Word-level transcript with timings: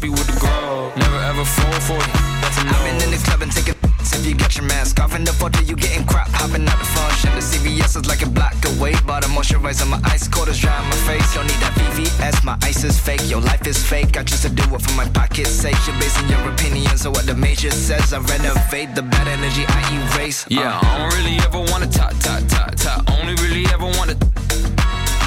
happy 0.00 0.08
with 0.08 0.26
the 0.26 0.40
grow. 0.40 0.92
Never 0.96 1.20
ever 1.28 1.44
fall 1.44 1.80
for. 1.84 2.00
That's 2.40 2.56
a 2.56 2.64
no. 2.64 2.72
I've 2.72 2.84
been 2.84 3.02
in 3.04 3.10
the 3.10 3.22
club 3.24 3.42
and 3.42 3.52
taking 3.52 3.74
if 4.00 4.26
you 4.26 4.34
got 4.34 4.56
your 4.56 4.64
mask 4.64 4.98
off 5.00 5.14
in 5.14 5.24
the 5.24 5.32
photo, 5.32 5.60
you 5.60 5.76
getting 5.76 6.06
crap. 6.06 6.28
Hopping 6.32 6.66
out 6.66 6.78
the 6.78 6.88
function. 6.96 7.30
The 7.36 7.44
CVS 7.44 8.00
is 8.00 8.06
like 8.08 8.22
a 8.22 8.28
block 8.28 8.56
away. 8.76 8.94
But 9.06 9.24
I'm 9.24 9.32
moisturizing 9.36 9.88
my 9.88 10.00
ice 10.04 10.26
cold 10.28 10.48
is 10.48 10.58
dry 10.58 10.76
on 10.76 10.86
my 10.86 11.00
face. 11.08 11.26
Don't 11.34 11.46
need 11.46 11.60
that 11.60 11.74
VVS, 11.76 12.44
my 12.44 12.56
ice 12.62 12.82
is 12.84 12.98
fake. 12.98 13.22
Your 13.28 13.40
life 13.40 13.66
is 13.66 13.76
fake. 13.76 14.16
I 14.16 14.22
just 14.22 14.42
to 14.42 14.48
do 14.48 14.64
it 14.74 14.80
for 14.80 14.94
my 14.96 15.06
pocket's 15.10 15.50
sake. 15.50 15.76
You're 15.86 15.98
basing 16.00 16.28
your 16.28 16.42
opinions 16.48 17.04
on 17.04 17.12
what 17.12 17.26
the 17.26 17.34
major 17.34 17.70
says. 17.70 18.12
I 18.12 18.20
renovate 18.20 18.94
the 18.94 19.02
bad 19.02 19.28
energy 19.28 19.64
I 19.68 19.82
erase. 20.00 20.46
Uh. 20.46 20.60
Yeah, 20.60 20.80
I 20.80 20.98
don't 20.98 21.12
really 21.18 21.36
ever 21.44 21.60
wanna 21.70 21.86
talk, 21.86 22.16
talk, 22.20 22.42
talk, 22.48 22.74
talk. 22.76 23.04
Only 23.20 23.34
really 23.44 23.66
ever 23.74 23.88
wanna. 23.98 24.14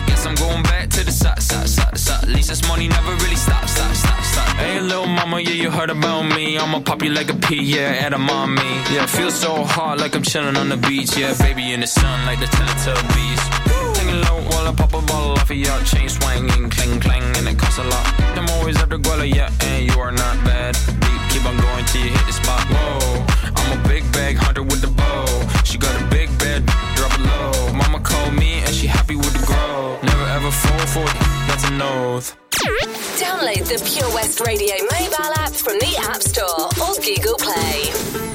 Guess 0.07 0.25
I'm 0.25 0.35
going 0.35 0.63
back 0.63 0.82
to 1.03 1.11
the 1.11 1.11
side, 1.11 1.41
side, 1.41 1.69
side, 1.69 1.97
side. 1.97 2.23
At 2.23 2.29
least 2.29 2.49
this 2.49 2.67
money 2.67 2.87
never 2.87 3.13
really 3.23 3.35
stops, 3.35 3.71
stop, 3.73 3.93
stop, 3.95 4.23
stop. 4.23 4.47
Hey, 4.57 4.79
little 4.79 5.07
mama, 5.07 5.39
yeah, 5.39 5.57
you 5.63 5.71
heard 5.71 5.89
about 5.89 6.23
me. 6.23 6.57
I'ma 6.57 6.79
pop 6.79 7.01
you 7.03 7.11
like 7.11 7.29
a 7.29 7.35
pea, 7.35 7.61
yeah, 7.61 8.05
at 8.05 8.13
a 8.13 8.17
mommy. 8.17 8.73
Yeah, 8.93 9.05
feel 9.05 9.31
so 9.31 9.63
hot 9.63 9.99
like 9.99 10.15
I'm 10.15 10.23
chilling 10.23 10.57
on 10.57 10.69
the 10.69 10.77
beach. 10.77 11.17
Yeah, 11.17 11.33
baby 11.37 11.73
in 11.73 11.81
the 11.81 11.87
sun 11.87 12.25
like 12.25 12.39
the 12.39 12.45
Teletubbies. 12.45 13.41
Singing 13.95 14.21
low 14.21 14.39
while 14.49 14.67
I 14.67 14.73
pop 14.75 14.93
a 14.93 15.01
bottle 15.01 15.33
off 15.33 15.49
of 15.49 15.57
your 15.57 15.79
chain 15.83 16.09
swinging, 16.09 16.69
clang, 16.69 16.99
clang, 16.99 17.23
and 17.37 17.47
it 17.47 17.57
costs 17.57 17.79
a 17.79 17.83
lot. 17.83 18.05
I'm 18.37 18.49
always 18.57 18.77
after 18.77 18.97
Guala, 18.97 19.27
yeah, 19.27 19.51
and 19.61 19.85
you 19.85 19.99
are 19.99 20.11
not 20.11 20.35
bad. 20.45 20.73
Deep, 21.03 21.21
keep 21.31 21.45
on 21.45 21.57
going 21.57 21.85
till 21.85 22.01
you 22.05 22.11
hit 22.11 22.25
the 22.27 22.33
spot. 22.33 22.63
Whoa, 22.69 23.25
I'm 23.57 23.79
a 23.79 23.87
big 23.87 24.03
bag 24.13 24.37
hunter 24.37 24.63
with 24.63 24.81
the 24.81 24.91
bow. 24.99 25.25
She 25.63 25.77
got 25.77 25.93
a 26.01 26.05
big 26.07 26.29
bed, 26.39 26.65
drop 26.95 27.13
it 27.17 27.21
low. 27.21 27.73
Mama 27.73 27.99
called 27.99 28.33
me 28.33 28.59
and 28.65 28.73
she 28.73 28.87
happy 28.87 29.15
the. 29.15 29.22
For 30.43 31.05
that's 31.47 31.63
an 31.69 31.81
oath. 31.81 32.35
Download 33.17 33.63
the 33.65 33.81
Pure 33.89 34.13
West 34.13 34.41
Radio 34.41 34.75
mobile 34.91 35.33
app 35.37 35.53
from 35.53 35.79
the 35.79 35.95
App 36.01 36.21
Store 36.21 36.67
or 36.83 36.95
Google 37.01 37.37
Play. 37.37 38.32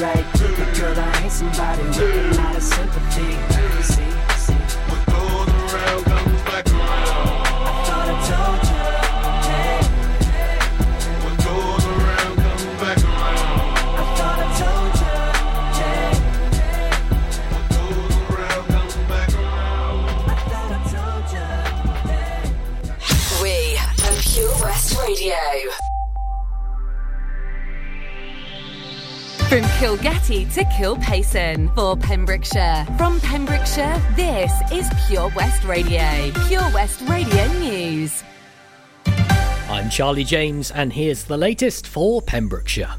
Right. 0.00 0.35
Kilgetty 30.26 30.52
to 30.54 30.64
Kilpaison 30.64 31.72
for 31.76 31.96
Pembrokeshire. 31.96 32.84
From 32.98 33.20
Pembrokeshire, 33.20 34.02
this 34.16 34.52
is 34.72 34.88
Pure 35.06 35.30
West 35.36 35.62
Radio. 35.62 36.32
Pure 36.48 36.68
West 36.74 37.00
Radio 37.02 37.46
News. 37.60 38.24
I'm 39.68 39.88
Charlie 39.88 40.24
James, 40.24 40.72
and 40.72 40.92
here's 40.92 41.24
the 41.24 41.36
latest 41.36 41.86
for 41.86 42.20
Pembrokeshire. 42.22 42.94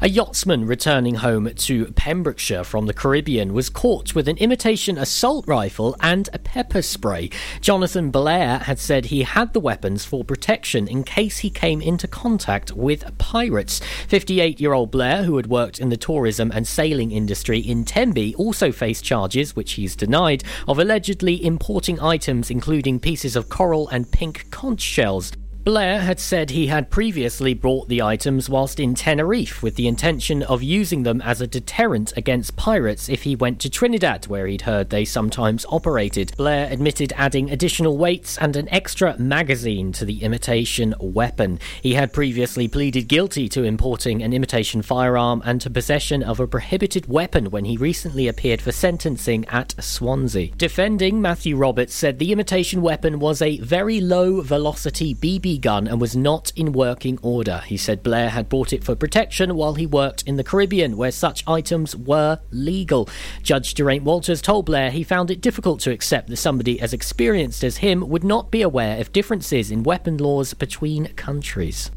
A 0.00 0.08
yachtsman 0.08 0.64
returning 0.64 1.16
home 1.16 1.52
to 1.52 1.86
Pembrokeshire 1.86 2.62
from 2.62 2.86
the 2.86 2.94
Caribbean 2.94 3.52
was 3.52 3.68
caught 3.68 4.14
with 4.14 4.28
an 4.28 4.36
imitation 4.36 4.96
assault 4.96 5.44
rifle 5.48 5.96
and 5.98 6.28
a 6.32 6.38
pepper 6.38 6.82
spray. 6.82 7.30
Jonathan 7.60 8.12
Blair 8.12 8.58
had 8.58 8.78
said 8.78 9.06
he 9.06 9.24
had 9.24 9.52
the 9.52 9.58
weapons 9.58 10.04
for 10.04 10.22
protection 10.22 10.86
in 10.86 11.02
case 11.02 11.38
he 11.38 11.50
came 11.50 11.82
into 11.82 12.06
contact 12.06 12.70
with 12.70 13.18
pirates. 13.18 13.80
58 14.06 14.60
year 14.60 14.72
old 14.72 14.92
Blair, 14.92 15.24
who 15.24 15.36
had 15.36 15.48
worked 15.48 15.80
in 15.80 15.88
the 15.88 15.96
tourism 15.96 16.52
and 16.54 16.68
sailing 16.68 17.10
industry 17.10 17.58
in 17.58 17.84
Tenby, 17.84 18.36
also 18.36 18.70
faced 18.70 19.04
charges, 19.04 19.56
which 19.56 19.72
he's 19.72 19.96
denied, 19.96 20.44
of 20.68 20.78
allegedly 20.78 21.44
importing 21.44 21.98
items 21.98 22.52
including 22.52 23.00
pieces 23.00 23.34
of 23.34 23.48
coral 23.48 23.88
and 23.88 24.12
pink 24.12 24.48
conch 24.52 24.80
shells. 24.80 25.32
Blair 25.68 26.00
had 26.00 26.18
said 26.18 26.48
he 26.48 26.68
had 26.68 26.88
previously 26.88 27.52
brought 27.52 27.90
the 27.90 28.00
items 28.00 28.48
whilst 28.48 28.80
in 28.80 28.94
Tenerife 28.94 29.62
with 29.62 29.74
the 29.74 29.86
intention 29.86 30.42
of 30.44 30.62
using 30.62 31.02
them 31.02 31.20
as 31.20 31.42
a 31.42 31.46
deterrent 31.46 32.10
against 32.16 32.56
pirates 32.56 33.10
if 33.10 33.24
he 33.24 33.36
went 33.36 33.60
to 33.60 33.68
Trinidad, 33.68 34.28
where 34.28 34.46
he'd 34.46 34.62
heard 34.62 34.88
they 34.88 35.04
sometimes 35.04 35.66
operated. 35.68 36.34
Blair 36.38 36.72
admitted 36.72 37.12
adding 37.18 37.50
additional 37.50 37.98
weights 37.98 38.38
and 38.38 38.56
an 38.56 38.66
extra 38.70 39.18
magazine 39.18 39.92
to 39.92 40.06
the 40.06 40.22
imitation 40.22 40.94
weapon. 41.00 41.58
He 41.82 41.92
had 41.92 42.14
previously 42.14 42.66
pleaded 42.66 43.06
guilty 43.06 43.46
to 43.50 43.64
importing 43.64 44.22
an 44.22 44.32
imitation 44.32 44.80
firearm 44.80 45.42
and 45.44 45.60
to 45.60 45.68
possession 45.68 46.22
of 46.22 46.40
a 46.40 46.46
prohibited 46.46 47.08
weapon 47.08 47.50
when 47.50 47.66
he 47.66 47.76
recently 47.76 48.26
appeared 48.26 48.62
for 48.62 48.72
sentencing 48.72 49.44
at 49.48 49.74
Swansea. 49.84 50.50
Defending, 50.56 51.20
Matthew 51.20 51.58
Roberts 51.58 51.94
said 51.94 52.18
the 52.18 52.32
imitation 52.32 52.80
weapon 52.80 53.18
was 53.18 53.42
a 53.42 53.58
very 53.58 54.00
low 54.00 54.40
velocity 54.40 55.14
BB 55.14 55.57
gun 55.58 55.86
and 55.86 56.00
was 56.00 56.16
not 56.16 56.52
in 56.56 56.72
working 56.72 57.18
order. 57.22 57.62
He 57.66 57.76
said 57.76 58.02
Blair 58.02 58.30
had 58.30 58.48
bought 58.48 58.72
it 58.72 58.82
for 58.82 58.94
protection 58.94 59.54
while 59.54 59.74
he 59.74 59.86
worked 59.86 60.22
in 60.22 60.36
the 60.36 60.44
Caribbean, 60.44 60.96
where 60.96 61.10
such 61.10 61.44
items 61.46 61.94
were 61.94 62.38
legal. 62.50 63.08
Judge 63.42 63.74
Geraint 63.74 64.04
Walters 64.04 64.40
told 64.40 64.66
Blair 64.66 64.90
he 64.90 65.02
found 65.02 65.30
it 65.30 65.40
difficult 65.40 65.80
to 65.80 65.90
accept 65.90 66.28
that 66.28 66.36
somebody 66.36 66.80
as 66.80 66.92
experienced 66.92 67.62
as 67.62 67.78
him 67.78 68.08
would 68.08 68.24
not 68.24 68.50
be 68.50 68.62
aware 68.62 69.00
of 69.00 69.12
differences 69.12 69.70
in 69.70 69.82
weapon 69.82 70.16
laws 70.16 70.54
between 70.54 71.08
countries. 71.14 71.90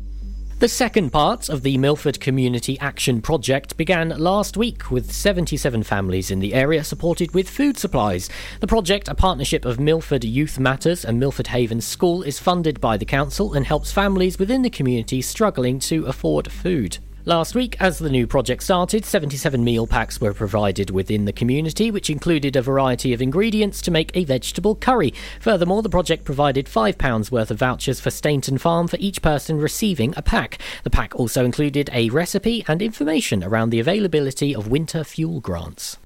The 0.62 0.68
second 0.68 1.10
part 1.10 1.50
of 1.50 1.63
the 1.63 1.80
Milford 1.80 2.19
Community 2.19 2.78
Action 2.80 3.19
Project 3.19 3.78
began 3.78 4.10
last 4.10 4.56
week 4.56 4.92
with 4.92 5.12
77 5.12 5.81
families 5.81 6.30
in 6.30 6.38
the 6.38 6.54
area 6.54 6.84
supported 6.84 7.34
with 7.34 7.50
food 7.50 7.80
supplies. 7.80 8.30
The 8.60 8.68
project, 8.68 9.08
a 9.08 9.16
partnership 9.16 9.66
of 9.66 9.80
Milford 9.80 10.24
Youth 10.24 10.60
Matters 10.60 11.04
and 11.04 11.19
Milford 11.19 11.48
Haven 11.48 11.81
School, 11.81 12.22
is 12.22 12.38
funded 12.38 12.80
by 12.80 12.96
the 12.96 13.06
council 13.06 13.56
and 13.56 13.66
helps 13.66 13.92
families 13.92 14.38
within 14.38 14.62
the 14.62 14.69
community 14.69 15.19
struggling 15.24 15.80
to 15.80 16.06
afford 16.06 16.52
food. 16.52 17.00
Last 17.25 17.53
week, 17.53 17.75
as 17.79 18.00
the 18.00 18.09
new 18.09 18.25
project 18.25 18.63
started, 18.63 19.06
77 19.06 19.63
meal 19.63 19.85
packs 19.85 20.19
were 20.19 20.33
provided 20.33 20.89
within 20.89 21.25
the 21.25 21.31
community, 21.31 21.91
which 21.91 22.09
included 22.09 22.56
a 22.56 22.63
variety 22.63 23.13
of 23.13 23.21
ingredients 23.21 23.79
to 23.83 23.91
make 23.91 24.09
a 24.15 24.23
vegetable 24.23 24.75
curry. 24.75 25.13
Furthermore, 25.39 25.83
the 25.83 25.89
project 25.89 26.25
provided 26.25 26.65
£5 26.65 27.29
worth 27.29 27.51
of 27.51 27.59
vouchers 27.59 28.00
for 28.00 28.09
Steynton 28.09 28.59
Farm 28.59 28.88
for 28.88 28.97
each 29.00 29.21
person 29.21 29.59
receiving 29.59 30.15
a 30.18 30.23
pack. 30.23 30.57
The 30.83 30.89
pack 30.89 31.15
also 31.15 31.45
included 31.45 31.91
a 31.94 32.09
recipe 32.09 32.65
and 32.68 32.81
information 32.81 33.44
around 33.44 33.69
the 33.69 33.79
availability 33.79 34.56
of 34.56 34.69
winter 34.69 35.03
fuel 35.03 35.41
grants. 35.41 35.97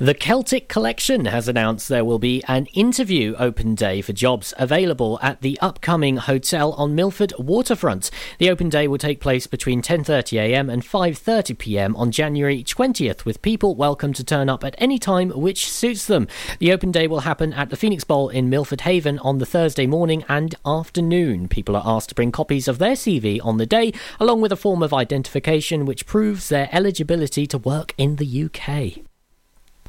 The 0.00 0.14
Celtic 0.14 0.68
Collection 0.68 1.24
has 1.24 1.48
announced 1.48 1.88
there 1.88 2.04
will 2.04 2.20
be 2.20 2.40
an 2.46 2.66
interview 2.66 3.34
open 3.36 3.74
day 3.74 4.00
for 4.00 4.12
jobs 4.12 4.54
available 4.56 5.18
at 5.20 5.40
the 5.40 5.58
upcoming 5.60 6.18
hotel 6.18 6.72
on 6.74 6.94
Milford 6.94 7.32
Waterfront. 7.36 8.08
The 8.38 8.48
open 8.48 8.68
day 8.68 8.86
will 8.86 8.98
take 8.98 9.18
place 9.18 9.48
between 9.48 9.82
10:30am 9.82 10.70
and 10.70 10.84
5:30pm 10.84 11.96
on 11.96 12.12
January 12.12 12.62
20th 12.62 13.24
with 13.24 13.42
people 13.42 13.74
welcome 13.74 14.12
to 14.12 14.22
turn 14.22 14.48
up 14.48 14.62
at 14.62 14.76
any 14.78 15.00
time 15.00 15.30
which 15.30 15.68
suits 15.68 16.06
them. 16.06 16.28
The 16.60 16.70
open 16.70 16.92
day 16.92 17.08
will 17.08 17.26
happen 17.26 17.52
at 17.52 17.70
the 17.70 17.76
Phoenix 17.76 18.04
Bowl 18.04 18.28
in 18.28 18.48
Milford 18.48 18.82
Haven 18.82 19.18
on 19.18 19.38
the 19.38 19.46
Thursday 19.46 19.88
morning 19.88 20.24
and 20.28 20.54
afternoon. 20.64 21.48
People 21.48 21.74
are 21.74 21.82
asked 21.84 22.10
to 22.10 22.14
bring 22.14 22.30
copies 22.30 22.68
of 22.68 22.78
their 22.78 22.94
CV 22.94 23.40
on 23.42 23.56
the 23.56 23.66
day 23.66 23.92
along 24.20 24.42
with 24.42 24.52
a 24.52 24.56
form 24.56 24.80
of 24.80 24.94
identification 24.94 25.84
which 25.84 26.06
proves 26.06 26.50
their 26.50 26.68
eligibility 26.70 27.48
to 27.48 27.58
work 27.58 27.94
in 27.98 28.14
the 28.14 28.44
UK. 28.44 29.07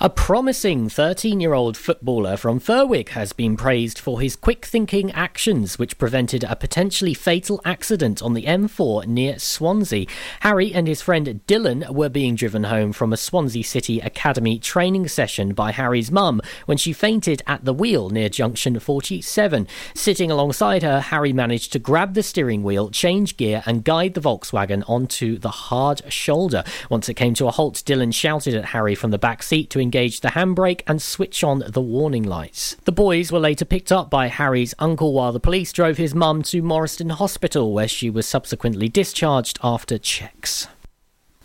A 0.01 0.09
promising 0.09 0.87
13 0.87 1.41
year 1.41 1.53
old 1.53 1.75
footballer 1.75 2.37
from 2.37 2.61
Ferwig 2.61 3.09
has 3.09 3.33
been 3.33 3.57
praised 3.57 3.99
for 3.99 4.21
his 4.21 4.37
quick 4.37 4.65
thinking 4.65 5.11
actions, 5.11 5.77
which 5.77 5.97
prevented 5.97 6.45
a 6.45 6.55
potentially 6.55 7.13
fatal 7.13 7.59
accident 7.65 8.21
on 8.21 8.33
the 8.33 8.45
M4 8.45 9.05
near 9.07 9.37
Swansea. 9.37 10.05
Harry 10.39 10.73
and 10.73 10.87
his 10.87 11.01
friend 11.01 11.41
Dylan 11.47 11.89
were 11.89 12.07
being 12.07 12.35
driven 12.35 12.63
home 12.63 12.93
from 12.93 13.11
a 13.11 13.17
Swansea 13.17 13.61
City 13.61 13.99
Academy 13.99 14.57
training 14.57 15.09
session 15.09 15.53
by 15.53 15.73
Harry's 15.73 16.09
mum 16.09 16.39
when 16.65 16.77
she 16.77 16.93
fainted 16.93 17.43
at 17.45 17.65
the 17.65 17.73
wheel 17.73 18.09
near 18.09 18.29
junction 18.29 18.79
47. 18.79 19.67
Sitting 19.95 20.31
alongside 20.31 20.81
her, 20.81 21.01
Harry 21.01 21.33
managed 21.33 21.73
to 21.73 21.79
grab 21.79 22.13
the 22.13 22.23
steering 22.23 22.63
wheel, 22.63 22.89
change 22.89 23.35
gear, 23.35 23.63
and 23.65 23.83
guide 23.83 24.13
the 24.13 24.21
Volkswagen 24.21 24.81
onto 24.87 25.37
the 25.37 25.49
hard 25.49 26.01
shoulder. 26.07 26.63
Once 26.89 27.09
it 27.09 27.15
came 27.15 27.33
to 27.33 27.47
a 27.47 27.51
halt, 27.51 27.83
Dylan 27.85 28.13
shouted 28.13 28.55
at 28.55 28.63
Harry 28.63 28.95
from 28.95 29.11
the 29.11 29.19
back 29.19 29.43
seat 29.43 29.69
to 29.71 29.88
engage 29.89 30.21
the 30.21 30.29
handbrake 30.29 30.81
and 30.85 31.01
switch 31.01 31.43
on 31.43 31.63
the 31.67 31.81
warning 31.81 32.21
lights. 32.21 32.75
The 32.85 32.91
boys 32.91 33.31
were 33.31 33.39
later 33.39 33.65
picked 33.65 33.91
up 33.91 34.07
by 34.11 34.27
Harry's 34.27 34.75
uncle 34.77 35.13
while 35.13 35.31
the 35.31 35.39
police 35.39 35.73
drove 35.73 35.97
his 35.97 36.13
mum 36.13 36.43
to 36.43 36.61
Morriston 36.61 37.09
Hospital, 37.09 37.73
where 37.73 37.87
she 37.87 38.07
was 38.07 38.27
subsequently 38.27 38.87
discharged 38.87 39.57
after 39.63 39.97
checks. 39.97 40.67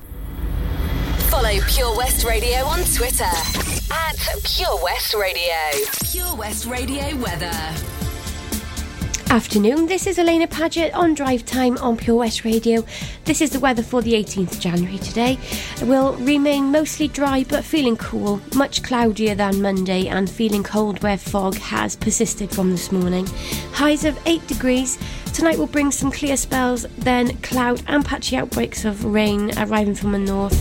Follow 1.31 1.59
Pure 1.67 1.97
West 1.97 2.25
Radio 2.25 2.59
on 2.65 2.79
Twitter 2.85 3.25
at 3.25 4.17
Pure 4.45 4.83
West 4.83 5.13
Radio. 5.15 5.55
Pure 6.05 6.37
West 6.37 6.67
Radio 6.67 7.17
weather. 7.17 7.51
Afternoon, 9.29 9.87
this 9.87 10.07
is 10.07 10.19
Alaina 10.19 10.47
Paget 10.47 10.95
on 10.95 11.15
Drive 11.15 11.45
Time 11.45 11.77
on 11.79 11.97
Pure 11.97 12.17
West 12.17 12.45
Radio. 12.45 12.85
This 13.25 13.41
is 13.41 13.51
the 13.51 13.59
weather 13.59 13.83
for 13.83 14.03
the 14.03 14.13
18th 14.13 14.53
of 14.53 14.61
January 14.61 14.99
today. 14.99 15.37
It 15.81 15.89
will 15.89 16.15
remain 16.19 16.71
mostly 16.71 17.09
dry 17.09 17.45
but 17.49 17.65
feeling 17.65 17.97
cool, 17.97 18.41
much 18.55 18.85
cloudier 18.85 19.35
than 19.35 19.61
Monday, 19.61 20.07
and 20.07 20.31
feeling 20.31 20.63
cold 20.63 21.03
where 21.03 21.19
fog 21.19 21.57
has 21.57 21.97
persisted 21.97 22.51
from 22.53 22.71
this 22.71 22.93
morning. 22.93 23.27
Highs 23.73 24.05
of 24.05 24.17
8 24.27 24.47
degrees, 24.47 24.97
Tonight 25.37 25.59
will 25.59 25.67
bring 25.67 25.91
some 25.91 26.11
clear 26.11 26.35
spells, 26.35 26.87
then 26.97 27.37
cloud 27.43 27.83
and 27.89 28.03
patchy 28.03 28.39
outbreaks 28.39 28.87
of 28.87 29.05
rain 29.05 29.53
arriving 29.59 29.95
from 29.95 30.13
the 30.13 30.19
north 30.19 30.59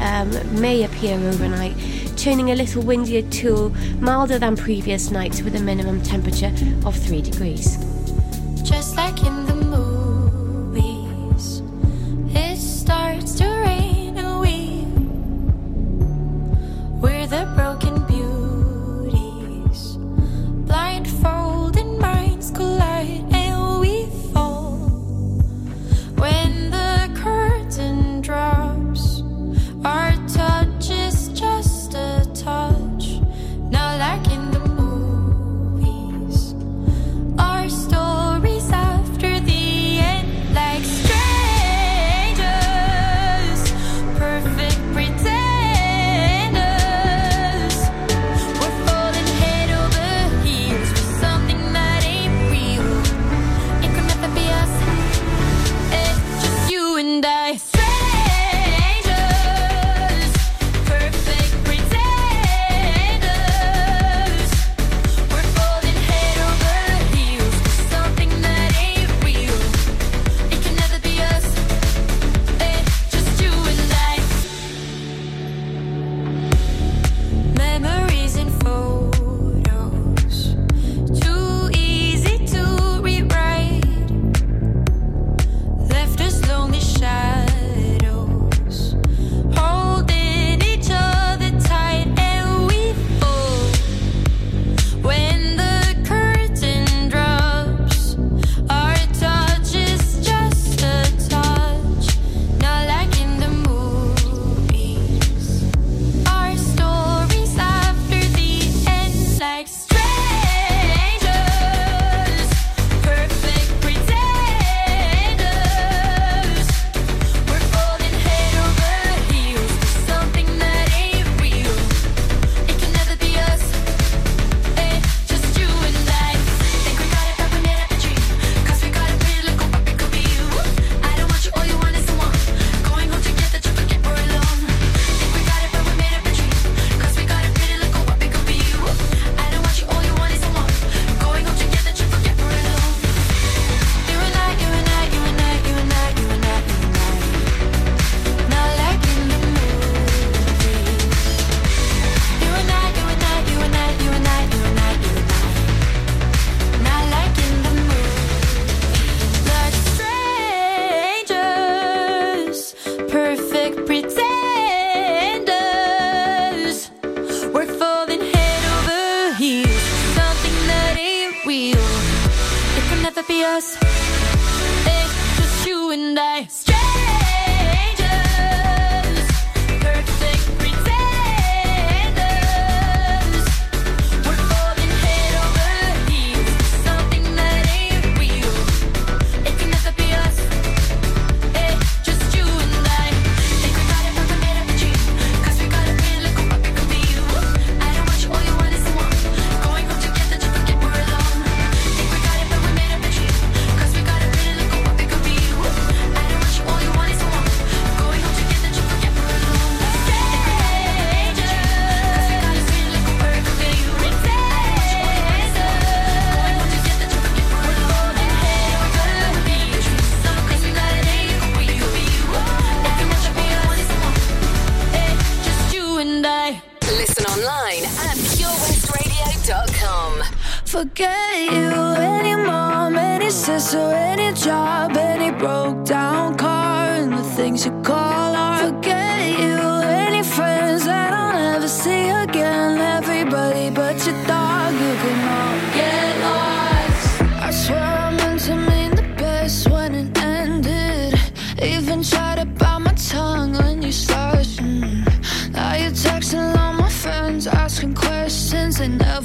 um, 0.00 0.30
may 0.58 0.84
appear 0.84 1.16
overnight, 1.18 1.76
turning 2.16 2.50
a 2.50 2.54
little 2.54 2.82
windier 2.82 3.20
to 3.20 3.68
milder 4.00 4.38
than 4.38 4.56
previous 4.56 5.10
nights 5.10 5.42
with 5.42 5.54
a 5.54 5.60
minimum 5.60 6.02
temperature 6.02 6.50
of 6.86 6.96
3 6.96 7.20
degrees. 7.20 7.76
Just 8.62 8.96
like 8.96 9.22
in 9.22 9.35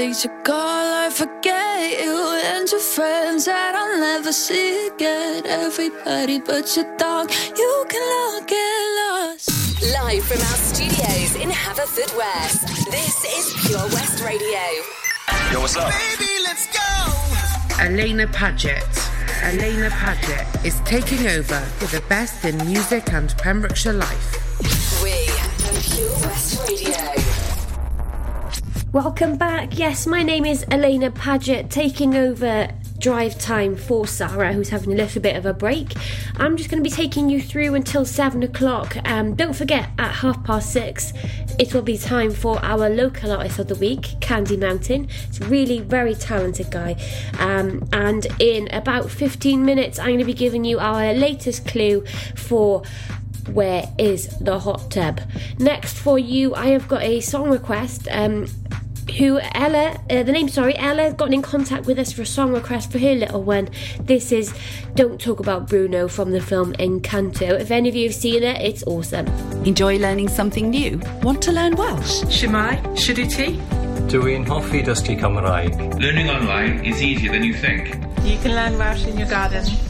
things 0.00 0.24
you 0.24 0.30
call 0.44 0.86
I 1.04 1.10
forget 1.10 2.00
you 2.02 2.16
and 2.52 2.66
your 2.72 2.80
friends 2.80 3.44
that 3.44 3.74
I'll 3.74 4.00
never 4.00 4.32
see 4.32 4.88
again. 4.88 5.44
Everybody 5.44 6.40
but 6.40 6.74
your 6.74 6.88
dog, 6.96 7.30
you 7.62 7.72
can 7.86 8.06
all 8.20 8.40
get 8.54 8.80
lost. 9.00 9.50
Live 9.82 10.24
from 10.24 10.40
our 10.50 10.60
studios 10.70 11.34
in 11.42 11.50
Haverfordwest, 11.50 12.60
this 12.96 13.16
is 13.36 13.44
Pure 13.66 13.88
West 13.96 14.24
Radio. 14.24 14.64
Yo, 15.52 15.60
what's 15.60 15.76
up? 15.76 15.92
Alaina 17.84 18.26
Paget. 18.28 18.92
Alaina 19.42 19.90
Paget 19.90 20.46
is 20.64 20.80
taking 20.86 21.26
over 21.26 21.60
for 21.78 21.88
the 21.94 22.02
best 22.08 22.42
in 22.46 22.56
music 22.64 23.12
and 23.12 23.36
Pembrokeshire 23.36 23.92
life. 23.92 24.49
Welcome 28.92 29.36
back. 29.36 29.78
Yes, 29.78 30.04
my 30.04 30.24
name 30.24 30.44
is 30.44 30.64
Alaina 30.68 31.12
Paget, 31.12 31.70
taking 31.70 32.16
over 32.16 32.68
drive 32.98 33.38
time 33.38 33.76
for 33.76 34.04
Sarah, 34.04 34.52
who's 34.52 34.70
having 34.70 34.92
a 34.92 34.96
little 34.96 35.22
bit 35.22 35.36
of 35.36 35.46
a 35.46 35.54
break. 35.54 35.94
I'm 36.38 36.56
just 36.56 36.70
going 36.70 36.82
to 36.82 36.90
be 36.90 36.92
taking 36.92 37.30
you 37.30 37.40
through 37.40 37.76
until 37.76 38.04
seven 38.04 38.42
o'clock. 38.42 38.96
Um, 39.08 39.36
don't 39.36 39.54
forget, 39.54 39.90
at 39.96 40.10
half 40.10 40.42
past 40.42 40.72
six, 40.72 41.12
it 41.56 41.72
will 41.72 41.82
be 41.82 41.96
time 41.96 42.32
for 42.32 42.58
our 42.64 42.90
local 42.90 43.30
artist 43.30 43.60
of 43.60 43.68
the 43.68 43.76
week, 43.76 44.16
Candy 44.20 44.56
Mountain. 44.56 45.08
It's 45.28 45.40
a 45.40 45.44
really 45.44 45.78
very 45.78 46.16
talented 46.16 46.72
guy. 46.72 46.96
Um, 47.38 47.88
and 47.92 48.26
in 48.40 48.66
about 48.74 49.08
15 49.08 49.64
minutes, 49.64 50.00
I'm 50.00 50.06
going 50.06 50.18
to 50.18 50.24
be 50.24 50.34
giving 50.34 50.64
you 50.64 50.80
our 50.80 51.14
latest 51.14 51.64
clue 51.64 52.04
for 52.34 52.82
where 53.52 53.88
is 53.98 54.28
the 54.38 54.58
hot 54.58 54.90
tub. 54.90 55.20
Next 55.58 55.98
for 55.98 56.18
you, 56.18 56.54
I 56.54 56.68
have 56.68 56.88
got 56.88 57.02
a 57.02 57.20
song 57.20 57.50
request. 57.50 58.08
Um, 58.10 58.46
who 59.18 59.40
Ella, 59.54 60.00
uh, 60.08 60.22
the 60.22 60.32
name, 60.32 60.48
sorry, 60.48 60.76
Ella 60.78 61.12
gotten 61.12 61.34
in 61.34 61.42
contact 61.42 61.86
with 61.86 61.98
us 61.98 62.12
for 62.12 62.22
a 62.22 62.26
song 62.26 62.52
request 62.52 62.92
for 62.92 62.98
her 62.98 63.14
little 63.14 63.42
one. 63.42 63.68
This 64.00 64.32
is 64.32 64.54
Don't 64.94 65.20
Talk 65.20 65.40
About 65.40 65.68
Bruno 65.68 66.08
from 66.08 66.30
the 66.30 66.40
film 66.40 66.74
Encanto. 66.74 67.60
If 67.60 67.70
any 67.70 67.88
of 67.88 67.96
you 67.96 68.08
have 68.08 68.14
seen 68.14 68.42
it, 68.42 68.60
it's 68.62 68.84
awesome. 68.84 69.26
Enjoy 69.64 69.98
learning 69.98 70.28
something 70.28 70.70
new? 70.70 71.00
Want 71.22 71.42
to 71.42 71.52
learn 71.52 71.76
Welsh? 71.76 72.22
Shwmae, 72.24 72.80
Shuduti. 72.96 73.58
Dwi'n 74.10 74.46
hoffi 74.46 74.82
dysgu 74.82 75.18
Cymraeg. 75.20 76.00
Learning 76.00 76.30
online 76.30 76.84
is 76.84 77.02
easier 77.02 77.32
than 77.32 77.44
you 77.44 77.54
think. 77.54 77.94
You 78.24 78.38
can 78.38 78.54
learn 78.54 78.78
Welsh 78.78 79.06
in 79.06 79.18
your 79.18 79.28
garden. 79.28 79.89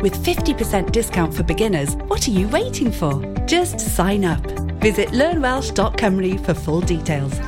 With 0.00 0.22
50% 0.22 0.92
discount 0.92 1.32
for 1.32 1.42
beginners, 1.42 1.94
what 2.08 2.28
are 2.28 2.30
you 2.30 2.48
waiting 2.48 2.92
for? 2.92 3.22
Just 3.46 3.80
sign 3.80 4.24
up. 4.24 4.44
Visit 4.80 5.08
learnwelsh.cymru 5.08 6.44
for 6.44 6.52
full 6.52 6.82
details. 6.82 7.38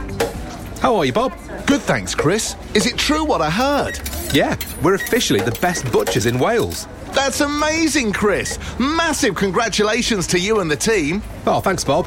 How 0.80 0.96
are 0.96 1.04
you, 1.04 1.12
Bob? 1.12 1.32
Good, 1.66 1.82
thanks, 1.82 2.14
Chris. 2.14 2.56
Is 2.74 2.86
it 2.86 2.96
true 2.96 3.24
what 3.24 3.42
I 3.42 3.50
heard? 3.50 4.00
Yeah, 4.32 4.56
we're 4.82 4.94
officially 4.94 5.40
the 5.40 5.58
best 5.60 5.90
butchers 5.92 6.24
in 6.24 6.38
Wales. 6.38 6.88
That's 7.12 7.42
amazing, 7.42 8.14
Chris. 8.14 8.58
Massive 8.78 9.34
congratulations 9.34 10.26
to 10.28 10.38
you 10.38 10.60
and 10.60 10.70
the 10.70 10.76
team. 10.76 11.22
Oh, 11.46 11.60
thanks, 11.60 11.84
Bob. 11.84 12.06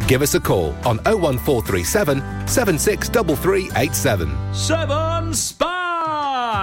Give 0.11 0.23
us 0.23 0.35
a 0.35 0.41
call 0.41 0.73
on 0.83 0.97
01437 1.05 2.45
763387. 2.45 4.53
Seven 4.53 5.33
Spice! 5.33 5.70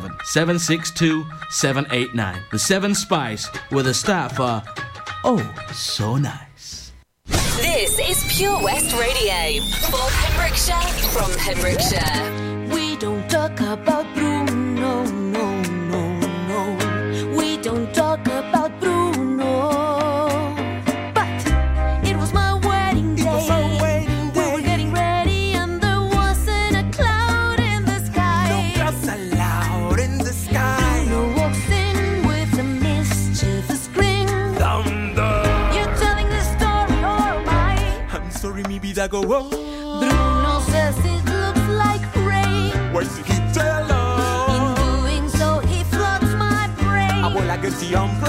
7 0.00 0.18
762 0.24 1.26
789. 1.50 2.42
The 2.50 2.58
Seven 2.58 2.94
Spice 2.94 3.48
with 3.70 3.86
a 3.86 3.94
staff 3.94 4.40
are 4.40 4.62
Oh 5.24 5.42
So 5.72 6.16
Nice. 6.16 6.92
This 7.26 7.98
is 7.98 8.24
Pure 8.34 8.62
West 8.62 8.96
Radio 8.96 9.62
for 9.90 10.00
Pembrokeshire 10.22 10.80
from 11.10 11.30
Pembrokeshire. 11.32 12.74
We 12.74 12.96
don't 12.96 13.28
talk 13.28 13.60
about 13.60 14.06
Bruno. 14.14 15.29
triumph 47.90 48.19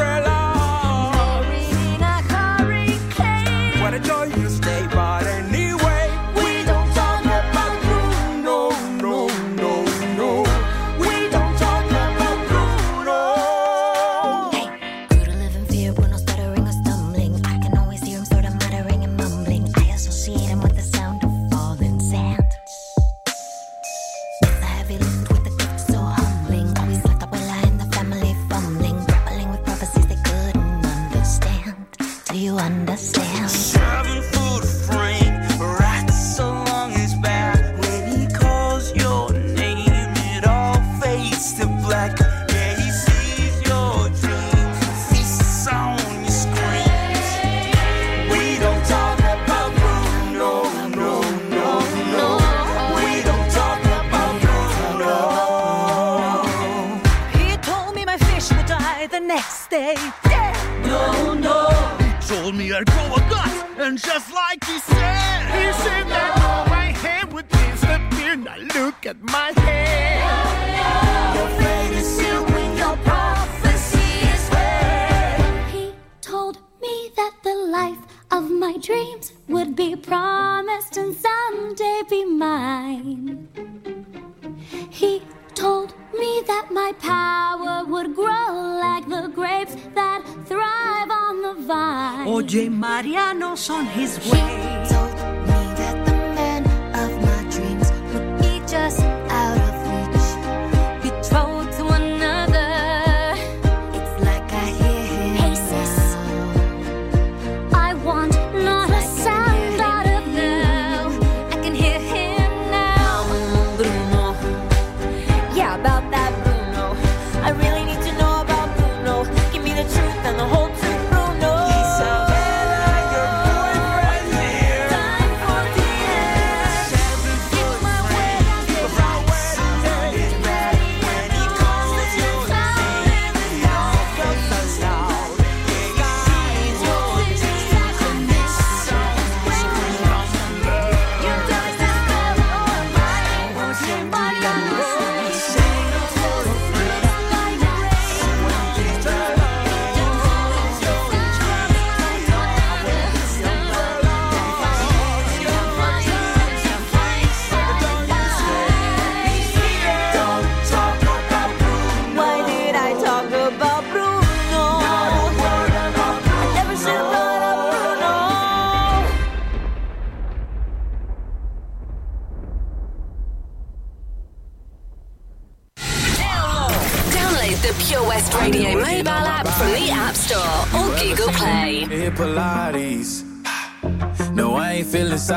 on 93.69 93.86
his 93.86 94.17
way. 94.32 94.51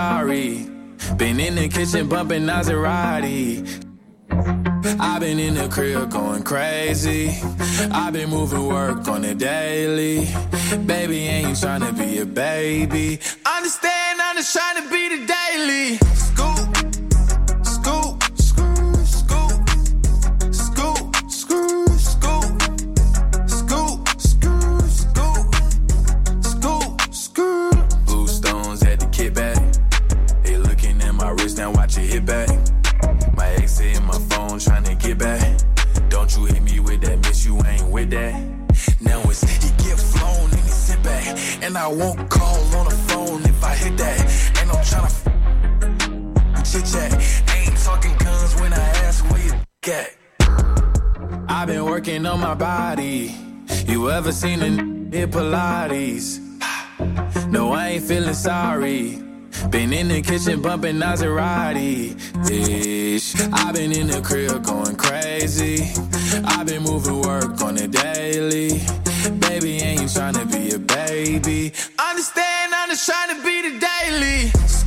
Been 0.05 1.41
in 1.41 1.55
the 1.55 1.69
kitchen 1.69 2.09
bumping 2.09 2.43
Maserati. 2.43 3.65
I've 5.01 5.21
been 5.21 5.39
in 5.39 5.55
the 5.55 5.69
crib 5.69 6.11
going 6.11 6.43
crazy. 6.43 7.31
I've 7.91 8.13
been 8.13 8.29
moving 8.29 8.67
work 8.67 9.09
on 9.09 9.23
the 9.23 9.35
daily. 9.35 10.29
Baby, 10.85 11.21
ain't 11.21 11.49
you 11.49 11.57
trying 11.57 11.81
to 11.81 11.93
be 11.95 12.19
a 12.19 12.27
baby? 12.27 13.19
Understand, 13.47 14.21
I'm 14.21 14.37
just 14.37 14.53
trying 14.53 14.83
to 14.83 14.91
be 14.91 15.17
the 15.17 15.27
daily. 15.27 16.24
Now 39.01 39.23
it's 39.31 39.41
he 39.43 39.71
get 39.83 39.99
flown 39.99 40.51
and 40.51 40.61
he 40.61 40.69
sit 40.69 41.03
back. 41.03 41.27
And 41.63 41.77
I 41.79 41.89
won't 41.89 42.29
call 42.29 42.61
on 42.77 42.85
the 42.85 42.97
phone 43.09 43.43
if 43.45 43.65
I 43.65 43.75
hit 43.75 43.97
that. 43.97 44.21
And 44.61 44.71
I'm 44.71 44.85
trying 44.85 45.11
tryna 45.95 46.71
chit 46.71 46.85
chat. 46.85 47.57
Ain't 47.57 47.77
talking 47.83 48.15
guns 48.19 48.61
when 48.61 48.73
I 48.75 48.89
ask 49.07 49.25
where 49.31 49.43
you 49.47 49.55
at. 49.91 50.17
I've 51.49 51.67
been 51.69 51.85
working 51.87 52.27
on 52.27 52.41
my 52.41 52.55
body. 52.55 53.35
You 53.87 54.11
ever 54.11 54.33
seen 54.33 54.61
a 54.61 54.67
n- 54.67 55.11
hit 55.11 55.31
Pilates? 55.31 56.41
No, 57.49 57.73
I 57.73 57.89
ain't 57.89 58.05
feeling 58.05 58.35
sorry. 58.35 59.19
Been 59.71 59.93
in 59.93 60.09
the 60.09 60.23
kitchen 60.23 60.63
bumping 60.63 60.97
Maserati. 60.97 62.15
Ish. 62.51 63.35
I've 63.53 63.75
been 63.75 63.93
in 63.93 64.07
the 64.09 64.21
crib 64.21 64.65
going 64.65 64.97
crazy. 64.97 65.93
I've 66.45 66.67
been 66.67 66.83
moving 66.83 67.21
work 67.21 67.61
on 67.63 67.75
the 67.75 67.89
daily. 67.89 68.81
Baby, 69.41 69.79
ain't 69.79 70.03
you 70.03 70.09
trying 70.09 70.35
to 70.35 70.47
be 70.47 70.71
a 70.71 70.79
baby? 70.79 71.73
Understand, 71.99 72.75
I'm 72.75 72.89
just 72.91 73.07
trying 73.07 73.37
to 73.37 73.43
be 73.43 73.63
the 73.63 73.79
daily. 73.81 74.84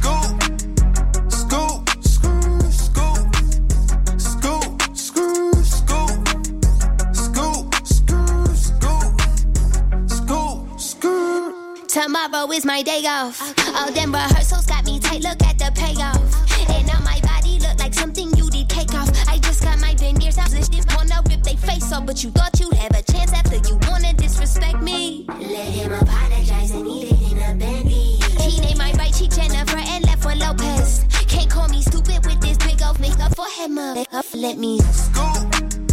Tomorrow 11.97 12.51
is 12.51 12.63
my 12.63 12.83
day 12.83 13.03
off. 13.07 13.41
All 13.73 13.91
them 13.91 14.11
rehearsals 14.13 14.67
got 14.67 14.85
me 14.85 14.99
tight. 14.99 15.23
Look 15.23 15.41
at 15.41 15.57
the 15.57 15.71
payoff. 15.73 16.21
And 16.69 16.85
now 16.85 16.99
my 16.99 17.19
body 17.21 17.57
look 17.57 17.79
like 17.79 17.91
something 17.91 18.29
you 18.37 18.51
did 18.51 18.69
take 18.69 18.93
off. 18.93 19.09
I 19.27 19.39
just 19.39 19.63
got 19.63 19.79
my 19.79 19.95
veneers 19.95 20.37
out. 20.37 20.51
This 20.51 20.69
wanna 20.95 21.23
rip 21.27 21.41
they 21.41 21.55
face 21.55 21.91
off, 21.91 22.05
but 22.05 22.23
you 22.23 22.29
thought 22.29 22.59
you'd 22.59 22.75
have 22.75 22.91
a 22.91 23.01
chance 23.01 23.33
after 23.33 23.55
you 23.67 23.79
wanna 23.89 24.13
disrespect 24.13 24.79
me. 24.79 25.25
Let 25.27 25.69
him 25.73 25.91
apologize 25.91 26.69
and 26.69 26.87
eat 26.87 27.13
it 27.13 27.31
in 27.31 27.37
a 27.39 27.55
Bentley. 27.55 28.19
He 28.45 28.61
named 28.61 28.77
my 28.77 28.91
right 28.93 29.11
cheek 29.11 29.31
Jennifer 29.31 29.77
and 29.77 30.05
left 30.05 30.23
one 30.23 30.37
Lopez. 30.37 31.03
Can't 31.27 31.49
call 31.49 31.67
me 31.67 31.81
stupid 31.81 32.23
with 32.27 32.39
this 32.41 32.57
big 32.59 32.79
old 32.83 32.99
makeup 32.99 33.35
for 33.35 33.49
him 33.57 33.79
up. 33.79 33.97
Let 34.35 34.59
me 34.59 34.79
scoop, 34.81 35.86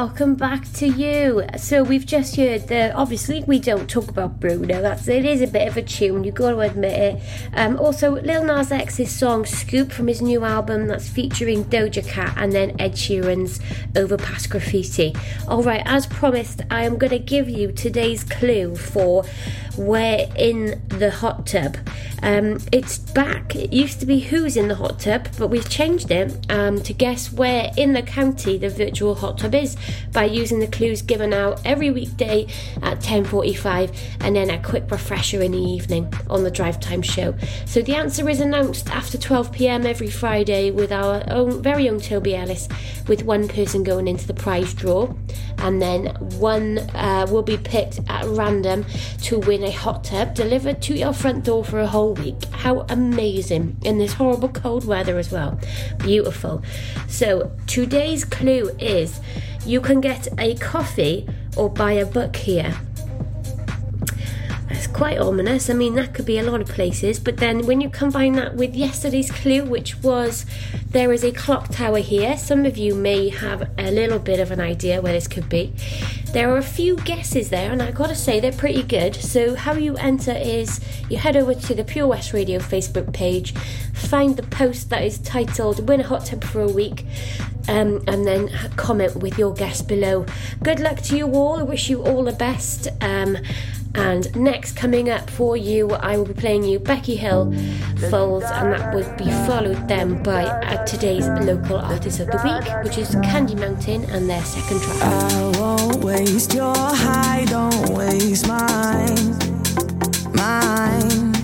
welcome 0.00 0.34
back 0.34 0.64
to 0.72 0.86
you. 0.86 1.44
So 1.58 1.82
we've 1.82 2.06
just 2.06 2.34
heard 2.36 2.68
that 2.68 2.94
obviously 2.94 3.44
we 3.46 3.58
don't 3.58 3.86
talk 3.86 4.08
about 4.08 4.40
Bruno. 4.40 4.80
That's 4.80 5.06
it 5.08 5.26
is 5.26 5.42
a 5.42 5.46
bit 5.46 5.68
of 5.68 5.76
a 5.76 5.82
tune. 5.82 6.24
You 6.24 6.32
got 6.32 6.52
to 6.52 6.60
admit 6.60 6.98
it. 6.98 7.22
Um, 7.52 7.78
also, 7.78 8.12
Lil 8.12 8.44
Nas 8.44 8.72
X's 8.72 9.10
song 9.10 9.44
"Scoop" 9.44 9.92
from 9.92 10.06
his 10.06 10.22
new 10.22 10.42
album 10.42 10.86
that's 10.86 11.06
featuring 11.06 11.66
Doja 11.66 12.02
Cat 12.08 12.32
and 12.38 12.50
then 12.50 12.80
Ed 12.80 12.92
Sheeran's 12.92 13.60
"Overpass 13.94 14.46
Graffiti." 14.46 15.14
All 15.46 15.62
right, 15.62 15.82
as 15.84 16.06
promised, 16.06 16.62
I 16.70 16.84
am 16.84 16.96
going 16.96 17.10
to 17.10 17.18
give 17.18 17.50
you 17.50 17.70
today's 17.70 18.24
clue 18.24 18.76
for 18.76 19.26
where 19.76 20.28
in 20.36 20.82
the 20.88 21.10
hot 21.10 21.46
tub. 21.46 21.76
Um, 22.22 22.58
it's 22.70 22.98
back. 22.98 23.56
It 23.56 23.72
used 23.72 24.00
to 24.00 24.06
be 24.06 24.20
who's 24.20 24.56
in 24.56 24.68
the 24.68 24.74
hot 24.74 25.00
tub, 25.00 25.28
but 25.38 25.48
we've 25.48 25.68
changed 25.68 26.10
it 26.10 26.46
um, 26.50 26.82
to 26.82 26.92
guess 26.92 27.32
where 27.32 27.70
in 27.76 27.92
the 27.92 28.02
county 28.02 28.58
the 28.58 28.68
virtual 28.68 29.14
hot 29.14 29.38
tub 29.38 29.54
is 29.54 29.76
by 30.12 30.24
using 30.24 30.60
the 30.60 30.66
clues 30.66 31.02
given 31.02 31.32
out 31.32 31.60
every 31.64 31.90
weekday 31.90 32.46
at 32.82 33.00
10:45 33.00 33.90
and 34.20 34.36
then 34.36 34.50
a 34.50 34.62
quick 34.62 34.90
refresher 34.90 35.42
in 35.42 35.52
the 35.52 35.58
evening 35.58 36.12
on 36.28 36.44
the 36.44 36.50
drive 36.50 36.80
time 36.80 37.02
show. 37.02 37.34
So 37.66 37.82
the 37.82 37.94
answer 37.94 38.28
is 38.28 38.40
announced 38.40 38.90
after 38.90 39.18
12 39.18 39.52
p.m. 39.52 39.86
every 39.86 40.10
Friday 40.10 40.70
with 40.70 40.92
our 40.92 41.22
own 41.28 41.62
very 41.62 41.88
own 41.88 42.00
Toby 42.00 42.34
Ellis, 42.34 42.68
with 43.06 43.24
one 43.24 43.48
person 43.48 43.82
going 43.82 44.08
into 44.08 44.26
the 44.26 44.34
prize 44.34 44.74
draw, 44.74 45.12
and 45.58 45.80
then 45.80 46.06
one 46.38 46.78
uh, 46.94 47.26
will 47.30 47.42
be 47.42 47.56
picked 47.56 48.00
at 48.08 48.24
random 48.26 48.84
to 49.22 49.38
win 49.38 49.62
a 49.62 49.70
hot 49.70 50.04
tub 50.04 50.34
delivered 50.34 50.80
to 50.82 50.94
your 50.94 51.12
front 51.12 51.44
door 51.44 51.64
for 51.64 51.80
a 51.80 51.86
whole 51.86 52.14
week. 52.14 52.44
How 52.52 52.80
amazing 52.88 53.76
in 53.82 53.98
this 53.98 54.14
horrible 54.14 54.48
cold 54.48 54.84
weather 54.84 55.18
as 55.18 55.30
well. 55.30 55.58
Beautiful. 55.98 56.62
So 57.08 57.52
today's 57.66 58.24
clue 58.24 58.70
is 58.78 59.20
you 59.64 59.80
can 59.80 60.00
get 60.00 60.28
a 60.38 60.54
coffee 60.56 61.26
or 61.56 61.68
buy 61.68 61.92
a 61.92 62.06
book 62.06 62.36
here. 62.36 62.74
It's 64.80 64.86
quite 64.86 65.18
ominous. 65.18 65.68
I 65.68 65.74
mean, 65.74 65.94
that 65.96 66.14
could 66.14 66.24
be 66.24 66.38
a 66.38 66.42
lot 66.42 66.62
of 66.62 66.68
places, 66.68 67.20
but 67.20 67.36
then 67.36 67.66
when 67.66 67.82
you 67.82 67.90
combine 67.90 68.32
that 68.36 68.54
with 68.54 68.74
yesterday's 68.74 69.30
clue, 69.30 69.62
which 69.62 70.02
was 70.02 70.46
there 70.88 71.12
is 71.12 71.22
a 71.22 71.32
clock 71.32 71.68
tower 71.68 71.98
here, 71.98 72.38
some 72.38 72.64
of 72.64 72.78
you 72.78 72.94
may 72.94 73.28
have 73.28 73.68
a 73.76 73.90
little 73.90 74.18
bit 74.18 74.40
of 74.40 74.50
an 74.50 74.58
idea 74.58 75.02
where 75.02 75.12
this 75.12 75.28
could 75.28 75.50
be. 75.50 75.74
There 76.32 76.50
are 76.50 76.56
a 76.56 76.62
few 76.62 76.96
guesses 76.96 77.50
there, 77.50 77.70
and 77.70 77.82
I've 77.82 77.94
gotta 77.94 78.14
say 78.14 78.40
they're 78.40 78.52
pretty 78.52 78.82
good. 78.82 79.14
So, 79.16 79.54
how 79.54 79.74
you 79.74 79.96
enter 79.98 80.32
is 80.32 80.80
you 81.10 81.18
head 81.18 81.36
over 81.36 81.52
to 81.52 81.74
the 81.74 81.84
Pure 81.84 82.06
West 82.06 82.32
Radio 82.32 82.58
Facebook 82.58 83.12
page, 83.12 83.52
find 83.92 84.34
the 84.34 84.44
post 84.44 84.88
that 84.88 85.04
is 85.04 85.18
titled 85.18 85.86
Win 85.90 86.00
a 86.00 86.04
Hot 86.04 86.24
Tub 86.24 86.42
for 86.42 86.62
a 86.62 86.68
Week, 86.72 87.04
um, 87.68 88.02
and 88.06 88.26
then 88.26 88.48
comment 88.76 89.16
with 89.16 89.36
your 89.36 89.52
guess 89.52 89.82
below. 89.82 90.24
Good 90.62 90.80
luck 90.80 91.02
to 91.02 91.18
you 91.18 91.26
all. 91.34 91.58
I 91.58 91.64
wish 91.64 91.90
you 91.90 92.02
all 92.02 92.24
the 92.24 92.32
best. 92.32 92.88
Um, 93.02 93.36
and 93.94 94.34
next, 94.36 94.76
coming 94.76 95.10
up 95.10 95.28
for 95.28 95.56
you, 95.56 95.90
I 95.90 96.16
will 96.16 96.24
be 96.26 96.34
playing 96.34 96.64
you 96.64 96.78
Becky 96.78 97.16
Hill 97.16 97.52
Foals, 98.10 98.44
and 98.44 98.72
that 98.72 98.94
would 98.94 99.16
be 99.16 99.30
followed 99.46 99.88
then 99.88 100.22
by 100.22 100.44
uh, 100.44 100.84
today's 100.84 101.26
local 101.28 101.76
artist 101.76 102.20
of 102.20 102.28
the 102.28 102.40
week, 102.44 102.84
which 102.84 102.98
is 102.98 103.14
Candy 103.22 103.54
Mountain 103.54 104.04
and 104.10 104.28
their 104.28 104.42
second 104.42 104.80
track. 104.80 105.02
I 105.02 105.58
won't 105.58 106.04
waste 106.04 106.54
your 106.54 106.74
high, 106.74 107.44
don't 107.46 107.90
waste 107.90 108.46
mine, 108.46 109.36
mine. 110.34 111.34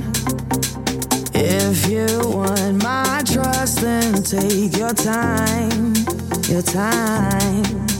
If 1.34 1.88
you 1.88 2.06
want 2.30 2.82
my 2.82 3.22
trust, 3.26 3.80
then 3.80 4.22
take 4.22 4.76
your 4.76 4.94
time, 4.94 5.94
your 6.48 6.62
time. 6.62 7.95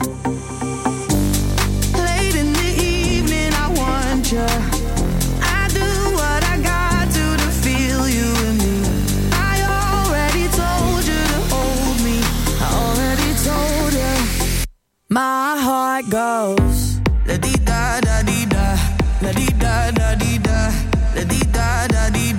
Da 17.67 18.01
da 18.01 18.23
di 18.23 18.47
da, 18.47 18.77
la 19.23 19.33
di 19.33 19.47
da 19.59 19.91
da 19.93 20.15
di 20.15 20.39
da, 20.39 20.71
la 21.15 21.25
di 21.25 21.41
da 21.53 21.87
da 21.89 22.11
di 22.11 22.33
da. 22.33 22.36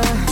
Want 0.00 0.27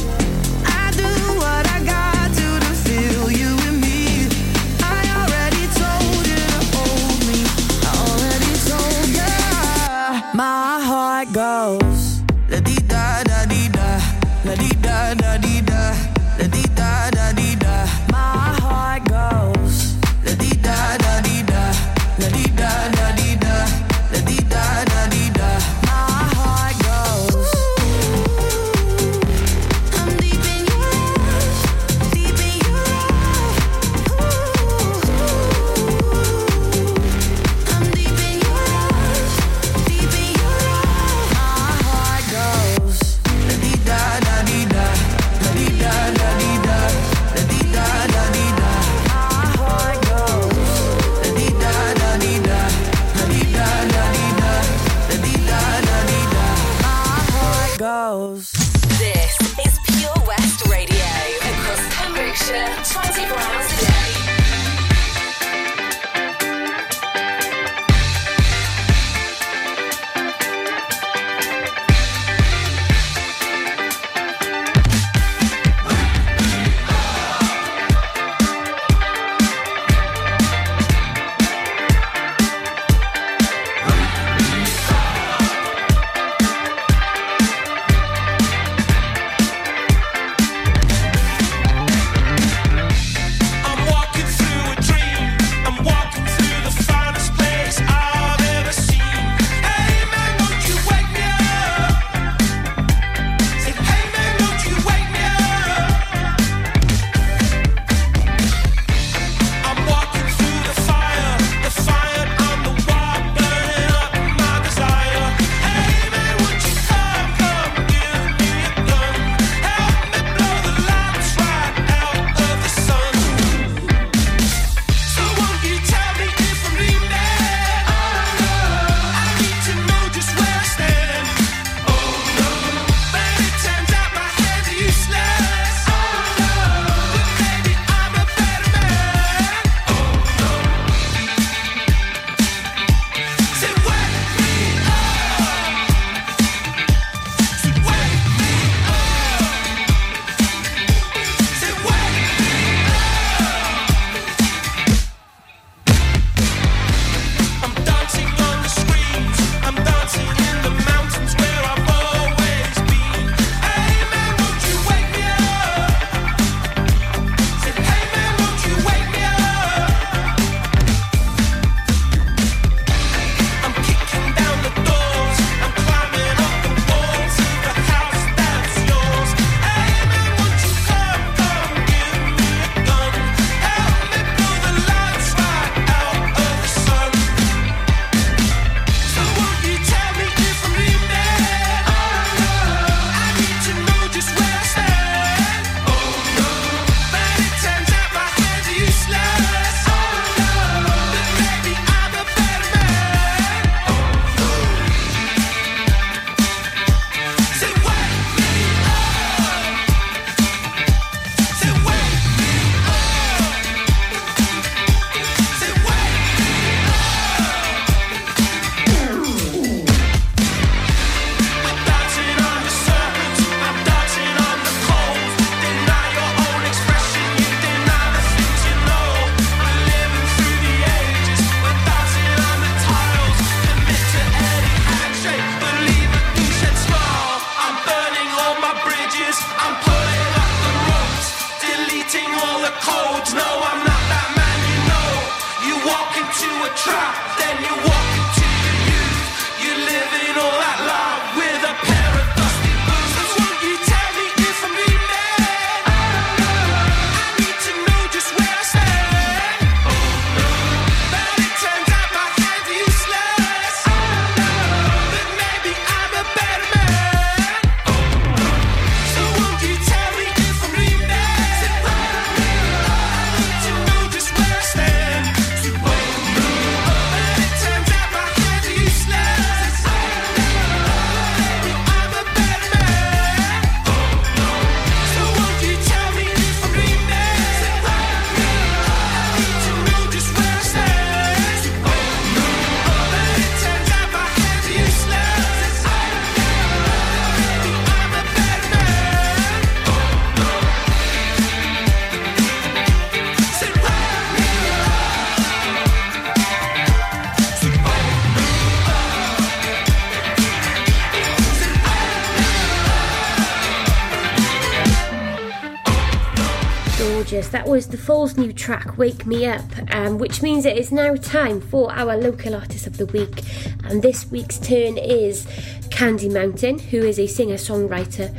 listeners, 317.46 317.50
that 317.52 317.70
was 317.70 317.88
The 317.88 317.96
Foals' 317.96 318.36
new 318.36 318.52
track, 318.52 318.98
Wake 318.98 319.26
Me 319.26 319.46
Up, 319.46 319.64
um, 319.90 320.18
which 320.18 320.42
means 320.42 320.64
it 320.64 320.76
is 320.76 320.92
now 320.92 321.14
time 321.16 321.60
for 321.60 321.92
our 321.92 322.16
local 322.16 322.54
artist 322.54 322.86
of 322.86 322.96
the 322.96 323.06
week. 323.06 323.42
And 323.84 324.02
this 324.02 324.30
week's 324.30 324.58
turn 324.58 324.98
is 324.98 325.46
Candy 325.90 326.28
Mountain, 326.28 326.78
who 326.78 326.98
is 326.98 327.18
a 327.18 327.26
singer 327.26 327.56
songwriter 327.56 328.30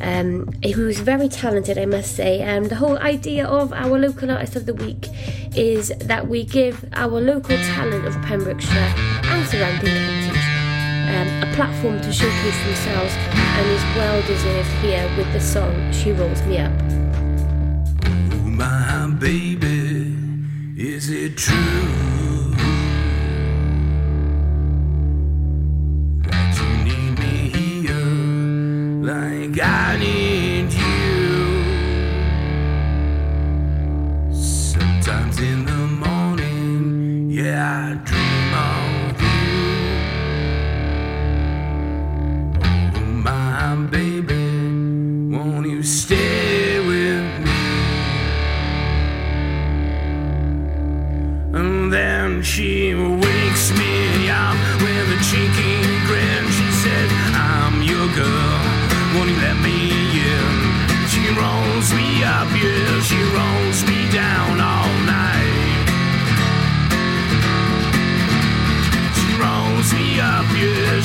um, 0.00 0.52
who 0.62 0.88
is 0.88 1.00
very 1.00 1.28
talented, 1.28 1.78
I 1.78 1.86
must 1.86 2.14
say. 2.14 2.40
And 2.40 2.64
um, 2.64 2.68
the 2.68 2.76
whole 2.76 2.98
idea 2.98 3.46
of 3.46 3.72
our 3.72 3.98
local 3.98 4.30
artist 4.30 4.56
of 4.56 4.66
the 4.66 4.74
week 4.74 5.08
is 5.56 5.88
that 6.00 6.28
we 6.28 6.44
give 6.44 6.84
our 6.92 7.20
local 7.20 7.56
talent 7.56 8.06
of 8.06 8.14
Pembrokeshire 8.22 8.92
and 9.24 9.46
surrounding 9.48 9.94
counties 9.94 10.46
um, 11.06 11.28
a 11.42 11.54
platform 11.54 12.00
to 12.00 12.12
showcase 12.12 12.58
themselves 12.64 13.14
and 13.32 13.66
is 13.70 13.82
well 13.96 14.20
deserved 14.26 14.70
here 14.82 15.08
with 15.16 15.32
the 15.32 15.40
song 15.40 15.92
She 15.92 16.12
Rolls 16.12 16.42
Me 16.42 16.58
Up 16.58 16.85
baby. 19.14 20.14
Is 20.76 21.10
it 21.10 21.36
true? 21.36 22.15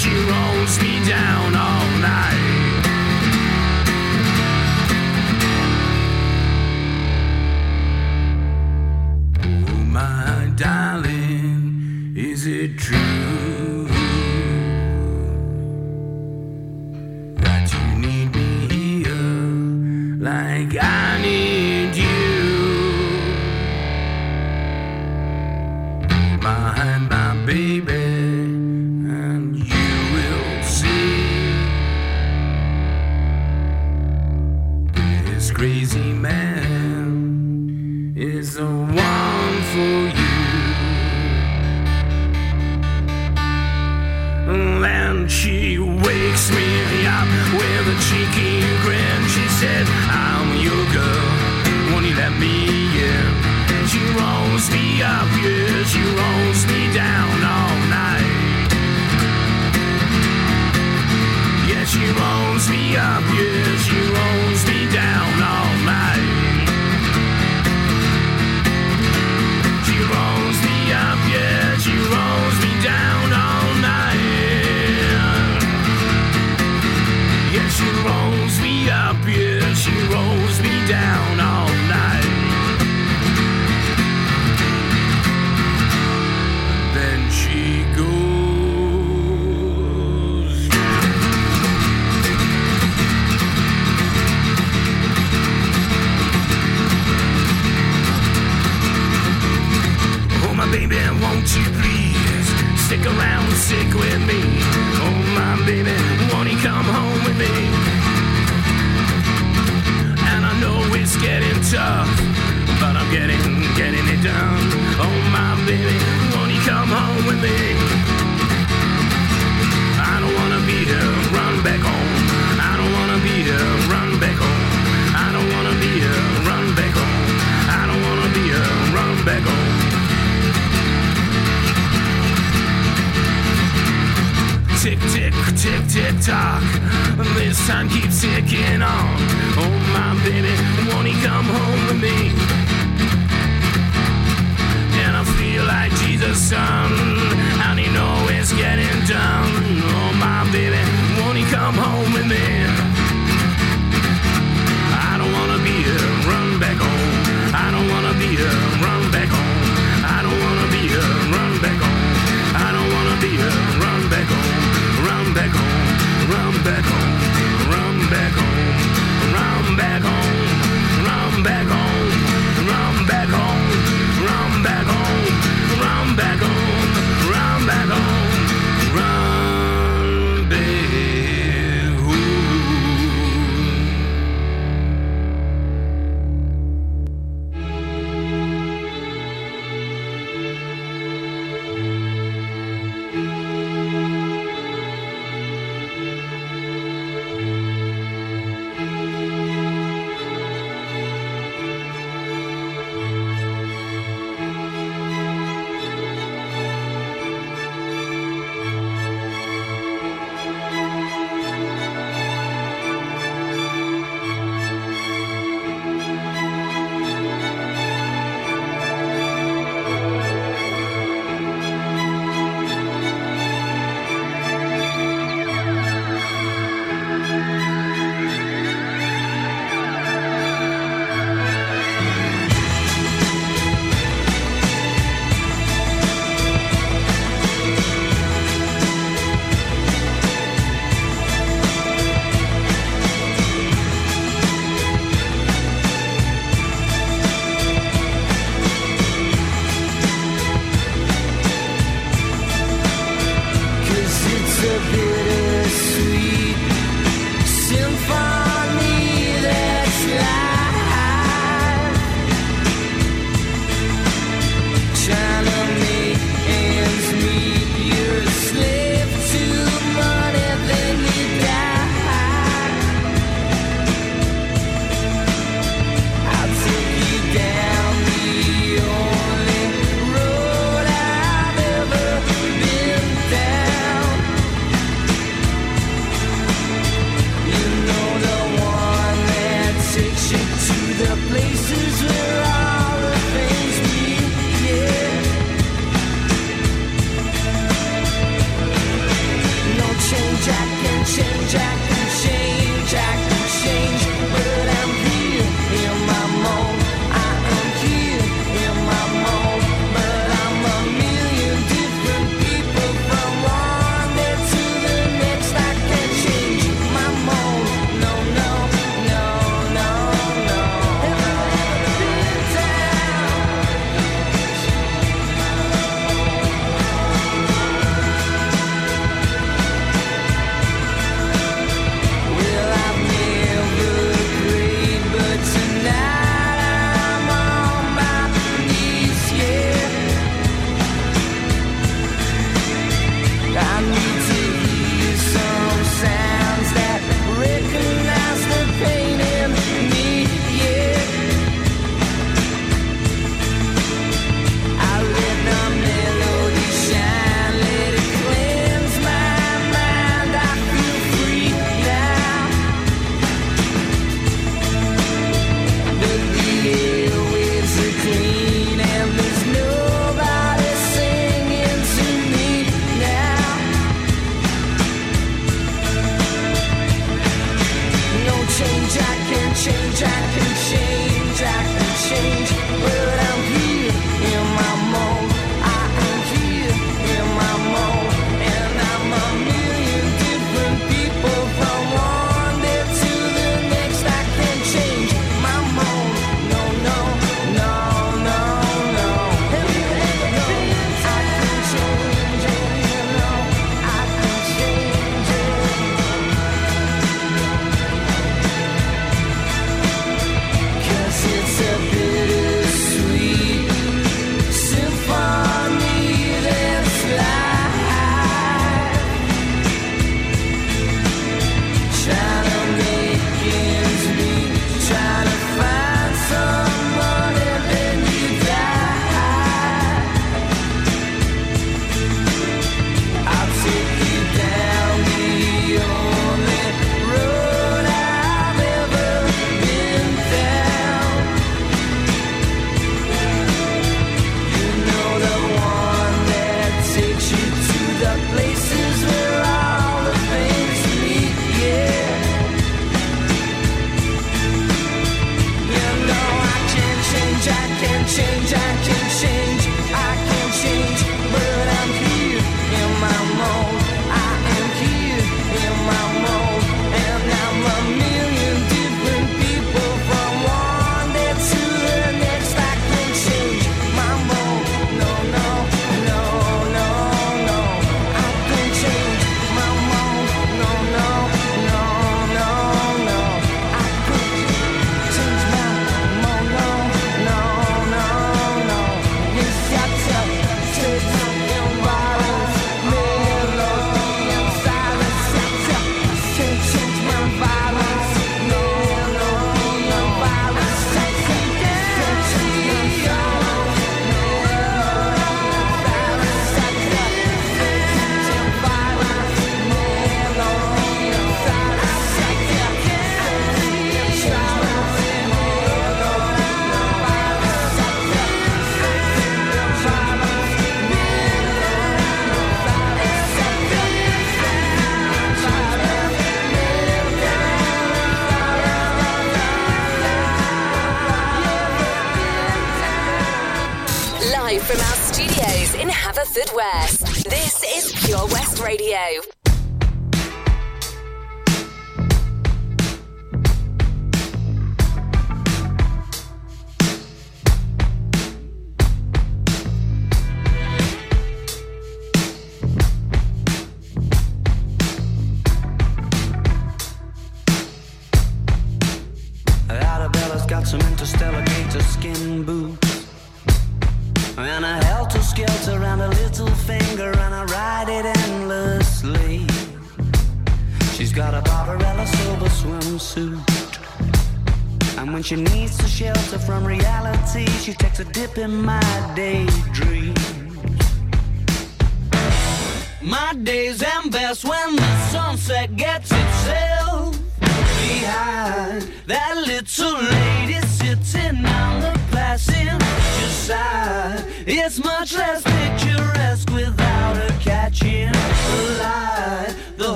she 0.00 0.14
rolls 0.14 0.80
me 0.80 1.04
down. 1.06 1.59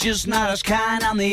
Just 0.00 0.26
not 0.26 0.48
as 0.48 0.62
kind 0.62 1.04
on 1.04 1.18
the 1.18 1.30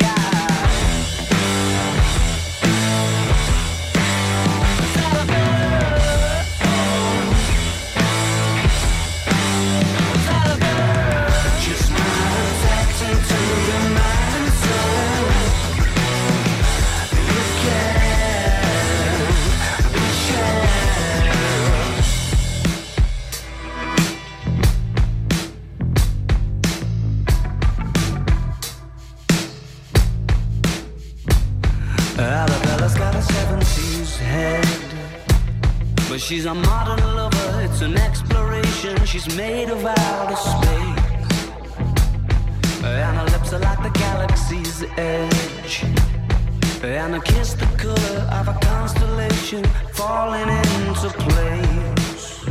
And 46.87 47.15
her 47.15 47.19
kiss 47.19 47.53
the 47.53 47.65
color 47.77 48.21
of 48.31 48.47
a 48.47 48.57
constellation 48.65 49.61
falling 49.91 50.47
into 50.47 51.09
place. 51.19 52.45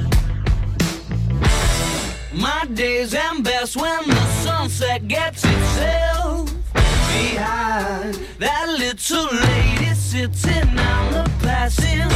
My 2.34 2.66
days 2.74 3.14
end 3.14 3.44
best 3.44 3.76
when 3.76 4.06
the 4.06 4.26
sunset 4.42 5.08
gets 5.08 5.42
itself 5.42 6.52
behind 6.74 8.14
that 8.38 8.66
little 8.78 9.24
lady 9.24 9.94
sitting 9.94 10.68
on 10.80 11.12
the 11.12 11.30
passenger 11.40 12.10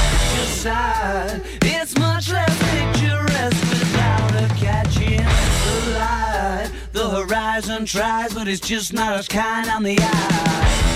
side. 0.44 1.40
It's 1.62 1.96
much 1.98 2.30
less 2.30 2.54
picturesque 2.70 3.70
without 3.70 4.30
her 4.32 4.48
catching 4.56 5.24
the 5.64 5.98
light. 5.98 6.70
The 6.92 7.08
horizon 7.08 7.86
tries, 7.86 8.34
but 8.34 8.46
it's 8.46 8.60
just 8.60 8.92
not 8.92 9.14
as 9.14 9.26
kind 9.26 9.70
on 9.70 9.84
the 9.84 9.96
eye. 9.98 10.89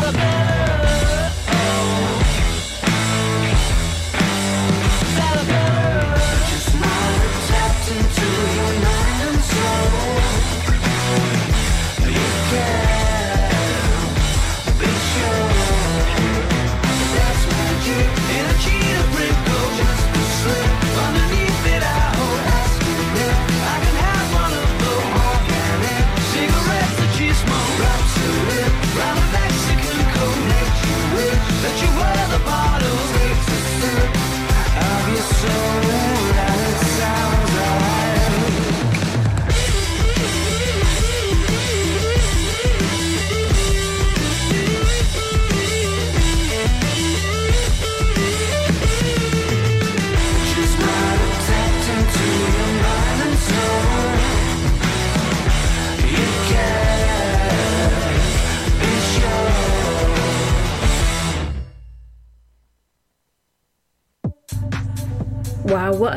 Just 0.00 0.67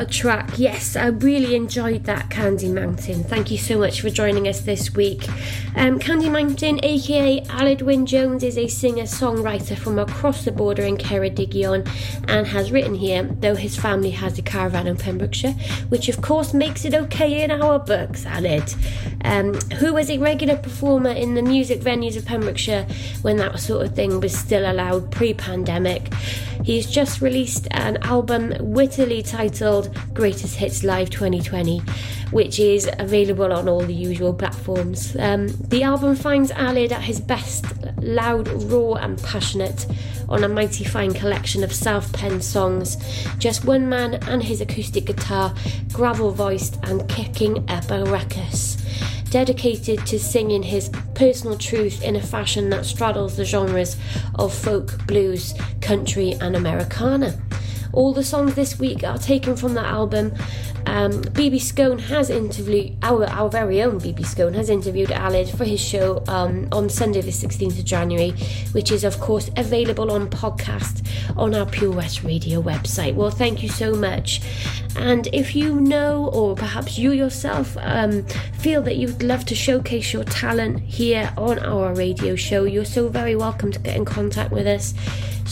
a 0.02 0.06
track. 0.06 0.58
Yes, 0.58 0.96
I 0.96 1.06
really 1.06 1.54
enjoyed 1.54 2.04
that 2.04 2.28
Candy 2.28 2.68
Mountain. 2.68 3.22
Thank 3.22 3.52
you 3.52 3.56
so 3.56 3.78
much 3.78 4.00
for 4.00 4.10
joining 4.10 4.48
us 4.48 4.62
this 4.62 4.94
week. 4.96 5.28
Um, 5.76 6.00
Candy 6.00 6.28
Mountain, 6.28 6.80
aka 6.82 7.40
Aled 7.42 7.82
Wyn 7.82 8.04
Jones, 8.04 8.42
is 8.42 8.58
a 8.58 8.66
singer 8.66 9.04
songwriter 9.04 9.78
from 9.78 10.00
across 10.00 10.44
the 10.44 10.50
border 10.50 10.82
in 10.82 10.96
Ceredigion 10.96 11.88
and 12.26 12.46
has 12.48 12.72
written 12.72 12.96
here, 12.96 13.22
though 13.22 13.54
his 13.54 13.78
family 13.78 14.10
has 14.10 14.38
a 14.38 14.42
caravan 14.42 14.88
in 14.88 14.96
Pembrokeshire, 14.96 15.54
which 15.88 16.08
of 16.08 16.20
course 16.20 16.52
makes 16.52 16.84
it 16.84 16.94
okay 16.94 17.44
in 17.44 17.52
our 17.52 17.78
books, 17.78 18.24
Aled. 18.24 18.74
Um, 19.24 19.54
who 19.78 19.94
was 19.94 20.10
a 20.10 20.18
regular 20.18 20.56
performer 20.56 21.10
in 21.10 21.34
the 21.34 21.42
music 21.42 21.80
venues 21.80 22.16
of 22.16 22.24
Pembrokeshire 22.24 22.88
when 23.22 23.36
that 23.36 23.60
sort 23.60 23.86
of 23.86 23.94
thing 23.94 24.18
was 24.18 24.36
still 24.36 24.68
allowed 24.68 25.12
pre 25.12 25.32
pandemic. 25.32 26.12
He's 26.64 26.88
just 26.88 27.20
released 27.20 27.66
an 27.72 27.98
album 27.98 28.54
wittily 28.60 29.22
titled 29.22 29.91
Greatest 30.12 30.56
Hits 30.56 30.84
Live 30.84 31.10
2020, 31.10 31.80
which 32.30 32.58
is 32.58 32.88
available 32.98 33.52
on 33.52 33.68
all 33.68 33.80
the 33.80 33.94
usual 33.94 34.32
platforms. 34.34 35.16
Um, 35.18 35.48
the 35.48 35.82
album 35.82 36.16
finds 36.16 36.50
Aled 36.52 36.92
at 36.92 37.02
his 37.02 37.20
best, 37.20 37.66
loud, 37.98 38.48
raw, 38.70 38.94
and 38.94 39.22
passionate, 39.22 39.86
on 40.28 40.44
a 40.44 40.48
mighty 40.48 40.84
fine 40.84 41.12
collection 41.12 41.62
of 41.62 41.72
self 41.72 42.12
penned 42.12 42.44
songs. 42.44 42.96
Just 43.38 43.64
one 43.64 43.88
man 43.88 44.14
and 44.28 44.42
his 44.42 44.60
acoustic 44.60 45.06
guitar, 45.06 45.54
gravel 45.92 46.30
voiced 46.30 46.78
and 46.84 47.08
kicking 47.08 47.68
up 47.70 47.90
a 47.90 48.04
ruckus 48.04 48.78
dedicated 49.32 50.06
to 50.06 50.18
singing 50.18 50.62
his 50.62 50.90
personal 51.14 51.56
truth 51.56 52.02
in 52.02 52.16
a 52.16 52.20
fashion 52.20 52.68
that 52.68 52.84
straddles 52.84 53.34
the 53.34 53.44
genres 53.46 53.96
of 54.34 54.52
folk, 54.52 55.06
blues, 55.06 55.54
country, 55.80 56.34
and 56.42 56.54
Americana. 56.54 57.34
All 57.92 58.12
the 58.12 58.24
songs 58.24 58.54
this 58.54 58.78
week 58.78 59.04
are 59.04 59.18
taken 59.18 59.56
from 59.56 59.74
that 59.74 59.86
album. 59.86 60.32
Um, 60.86 61.12
BB 61.12 61.60
Scone 61.60 61.98
has 61.98 62.28
interviewed 62.28 62.96
our 63.02 63.24
our 63.26 63.48
very 63.48 63.82
own 63.82 64.00
BB 64.00 64.26
Scone 64.26 64.54
has 64.54 64.68
interviewed 64.68 65.10
Aled 65.10 65.56
for 65.56 65.64
his 65.64 65.80
show 65.80 66.24
um, 66.26 66.68
on 66.72 66.88
Sunday 66.88 67.20
the 67.20 67.30
16th 67.30 67.78
of 67.78 67.84
January, 67.84 68.32
which 68.72 68.90
is 68.90 69.04
of 69.04 69.20
course 69.20 69.48
available 69.56 70.10
on 70.10 70.28
podcast 70.28 71.06
on 71.36 71.54
our 71.54 71.66
Pure 71.66 71.92
West 71.92 72.24
Radio 72.24 72.60
website. 72.60 73.14
Well, 73.14 73.30
thank 73.30 73.62
you 73.62 73.68
so 73.68 73.94
much. 73.94 74.40
And 74.96 75.28
if 75.32 75.54
you 75.54 75.80
know, 75.80 76.30
or 76.32 76.54
perhaps 76.54 76.98
you 76.98 77.12
yourself 77.12 77.76
um, 77.80 78.24
feel 78.58 78.82
that 78.82 78.96
you'd 78.96 79.22
love 79.22 79.44
to 79.46 79.54
showcase 79.54 80.12
your 80.12 80.24
talent 80.24 80.80
here 80.80 81.32
on 81.36 81.58
our 81.60 81.94
radio 81.94 82.36
show, 82.36 82.64
you're 82.64 82.84
so 82.84 83.08
very 83.08 83.36
welcome 83.36 83.70
to 83.72 83.78
get 83.78 83.96
in 83.96 84.04
contact 84.04 84.50
with 84.50 84.66
us. 84.66 84.94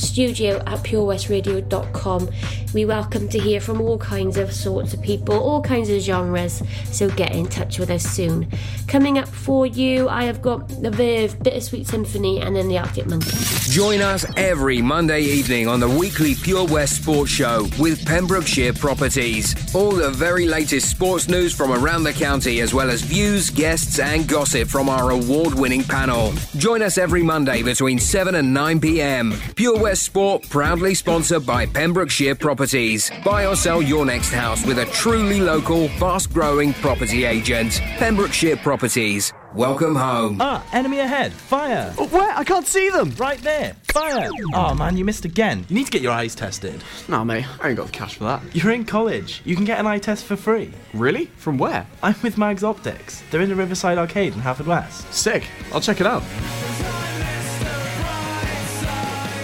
Studio 0.01 0.57
at 0.67 0.83
purewestradio.com. 0.83 2.29
We 2.73 2.85
welcome 2.85 3.29
to 3.29 3.39
hear 3.39 3.61
from 3.61 3.81
all 3.81 3.99
kinds 3.99 4.37
of 4.37 4.53
sorts 4.53 4.95
of 4.95 5.03
people, 5.03 5.35
all 5.35 5.61
kinds 5.61 5.91
of 5.91 6.01
genres, 6.01 6.63
so 6.85 7.11
get 7.11 7.35
in 7.35 7.47
touch 7.47 7.79
with 7.79 7.91
us 7.91 8.05
soon. 8.05 8.49
Coming 8.87 9.19
up 9.19 9.29
for 9.29 9.67
you, 9.67 10.09
I 10.09 10.25
have 10.25 10.41
got 10.41 10.69
the 10.69 10.91
Verve, 10.91 11.43
Bittersweet 11.43 11.87
Symphony, 11.89 12.41
and 12.41 12.55
then 12.55 12.69
the 12.69 12.79
Arctic 12.79 13.07
Monkeys. 13.07 13.69
Join 13.69 14.01
us 14.01 14.25
every 14.37 14.81
Monday 14.81 15.21
evening 15.23 15.69
on 15.69 15.81
the 15.81 15.89
weekly 15.89 16.35
Pure 16.35 16.67
West 16.69 17.03
Sports 17.03 17.31
Show 17.31 17.69
with 17.79 18.05
Pembrokeshire 18.07 18.73
Properties. 18.73 19.75
All 19.75 19.93
the 19.93 20.11
very 20.11 20.47
latest 20.47 20.91
sports 20.91 21.29
news 21.29 21.55
from 21.55 21.73
around 21.73 22.05
the 22.05 22.13
county, 22.13 22.61
as 22.61 22.73
well 22.73 22.91
as 22.91 23.03
views, 23.03 23.51
guests, 23.51 23.99
and 23.99 24.29
gossip 24.29 24.69
from 24.69 24.89
our 24.89 25.11
award 25.11 25.55
winning 25.55 25.85
panel. 25.85 26.33
Join 26.57 26.83
us 26.83 26.99
every 26.99 27.23
Monday 27.23 27.63
between 27.63 27.99
7 27.99 28.37
and 28.37 28.55
9 28.55 28.81
pm. 28.81 29.35
Pure 29.57 29.81
West 29.81 29.90
Sport, 29.95 30.49
proudly 30.49 30.95
sponsored 30.95 31.45
by 31.45 31.67
Pembrokeshire 31.67 32.35
Properties. 32.35 33.11
Buy 33.25 33.47
or 33.47 33.57
sell 33.57 33.83
your 33.83 34.05
next 34.05 34.33
house 34.33 34.65
with 34.65 34.79
a 34.79 34.87
truly 34.87 35.41
local, 35.41 35.89
fast 35.91 36.33
growing 36.33 36.73
property 36.75 37.25
agent. 37.25 37.81
Pembrokeshire 37.99 38.57
Properties. 38.59 39.33
Welcome 39.55 39.97
home. 39.97 40.37
Ah, 40.41 40.65
enemy 40.73 41.01
ahead. 41.01 41.33
Fire. 41.33 41.91
Where? 41.93 42.31
I 42.37 42.45
can't 42.45 42.67
see 42.67 42.89
them. 42.89 43.11
Right 43.17 43.41
there. 43.41 43.75
Fire. 43.93 44.31
Oh 44.55 44.75
man, 44.75 44.97
you 44.97 45.05
missed 45.05 45.25
again. 45.25 45.67
You 45.69 45.75
need 45.75 45.87
to 45.87 45.91
get 45.91 46.03
your 46.03 46.13
eyes 46.13 46.37
tested. 46.37 46.85
Nah, 47.09 47.25
mate, 47.25 47.47
I 47.61 47.69
ain't 47.69 47.77
got 47.77 47.87
the 47.87 47.93
cash 47.93 48.15
for 48.15 48.25
that. 48.25 48.43
You're 48.55 48.71
in 48.73 48.85
college. 48.85 49.43
You 49.45 49.57
can 49.57 49.65
get 49.65 49.81
an 49.81 49.89
eye 49.89 49.99
test 49.99 50.25
for 50.25 50.37
free. 50.37 50.73
Really? 50.95 51.27
From 51.37 51.59
where? 51.59 51.85
I'm 52.01 52.15
with 52.23 52.39
Mags 52.39 52.63
Optics. 52.63 53.25
They're 53.31 53.41
in 53.41 53.49
the 53.49 53.57
Riverside 53.57 53.99
Arcade 53.99 54.35
in 54.35 54.41
Haverfordwest. 54.41 55.13
Sick. 55.13 55.45
I'll 55.73 55.81
check 55.81 56.01
it 56.01 56.07
out. 56.07 56.23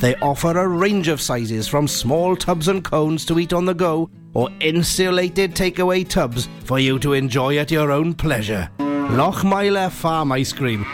They 0.00 0.14
offer 0.16 0.58
a 0.58 0.68
range 0.68 1.08
of 1.08 1.20
sizes 1.20 1.66
from 1.66 1.88
small 1.88 2.36
tubs 2.36 2.68
and 2.68 2.84
cones 2.84 3.24
to 3.26 3.38
eat 3.38 3.52
on 3.52 3.64
the 3.64 3.74
go 3.74 4.10
or 4.34 4.50
insulated 4.60 5.54
takeaway 5.54 6.06
tubs 6.06 6.48
for 6.64 6.78
you 6.78 6.98
to 6.98 7.14
enjoy 7.14 7.56
at 7.56 7.70
your 7.70 7.90
own 7.90 8.12
pleasure. 8.12 8.68
Lochmeyler 8.78 9.90
Farm 9.90 10.32
Ice 10.32 10.52
Cream. 10.52 10.84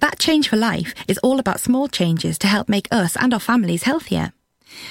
That 0.00 0.18
Change 0.18 0.48
for 0.48 0.56
Life 0.56 0.94
is 1.06 1.18
all 1.18 1.38
about 1.38 1.60
small 1.60 1.86
changes 1.86 2.38
to 2.38 2.48
help 2.48 2.68
make 2.68 2.88
us 2.90 3.16
and 3.16 3.32
our 3.32 3.40
families 3.40 3.84
healthier. 3.84 4.32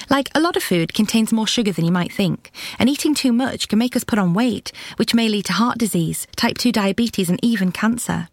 Like 0.09 0.29
a 0.35 0.39
lot 0.39 0.55
of 0.55 0.63
food 0.63 0.93
contains 0.93 1.33
more 1.33 1.47
sugar 1.47 1.71
than 1.71 1.85
you 1.85 1.91
might 1.91 2.13
think, 2.13 2.51
and 2.77 2.89
eating 2.89 3.15
too 3.15 3.33
much 3.33 3.67
can 3.67 3.79
make 3.79 3.95
us 3.95 4.03
put 4.03 4.19
on 4.19 4.33
weight, 4.33 4.71
which 4.97 5.13
may 5.13 5.27
lead 5.27 5.45
to 5.45 5.53
heart 5.53 5.77
disease, 5.77 6.27
type 6.35 6.57
2 6.57 6.71
diabetes, 6.71 7.29
and 7.29 7.39
even 7.43 7.71
cancer. 7.71 8.27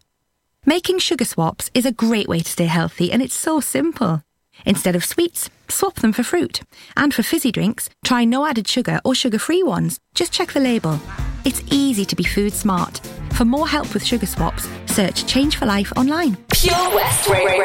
Making 0.69 0.99
sugar 0.99 1.23
swaps 1.23 1.71
is 1.73 1.85
a 1.85 1.93
great 1.93 2.27
way 2.27 2.41
to 2.41 2.51
stay 2.51 2.65
healthy, 2.65 3.09
and 3.09 3.21
it's 3.21 3.33
so 3.33 3.61
simple. 3.61 4.21
Instead 4.65 4.97
of 4.97 5.05
sweets, 5.05 5.49
swap 5.69 5.95
them 5.95 6.11
for 6.11 6.23
fruit. 6.23 6.59
And 6.97 7.13
for 7.13 7.23
fizzy 7.23 7.53
drinks, 7.53 7.89
try 8.03 8.25
no 8.25 8.45
added 8.45 8.67
sugar 8.67 8.99
or 9.05 9.15
sugar 9.15 9.39
free 9.39 9.63
ones. 9.63 9.97
Just 10.13 10.33
check 10.33 10.51
the 10.51 10.59
label. 10.59 10.99
It's 11.45 11.63
easy 11.71 12.03
to 12.03 12.17
be 12.17 12.25
food 12.25 12.51
smart. 12.51 12.99
For 13.31 13.45
more 13.45 13.69
help 13.69 13.93
with 13.93 14.03
sugar 14.03 14.25
swaps, 14.25 14.67
search 14.87 15.25
Change 15.25 15.55
for 15.55 15.65
Life 15.65 15.93
online. 15.95 16.35
Pure 16.51 16.93
West 16.93 17.29
Radio. 17.29 17.63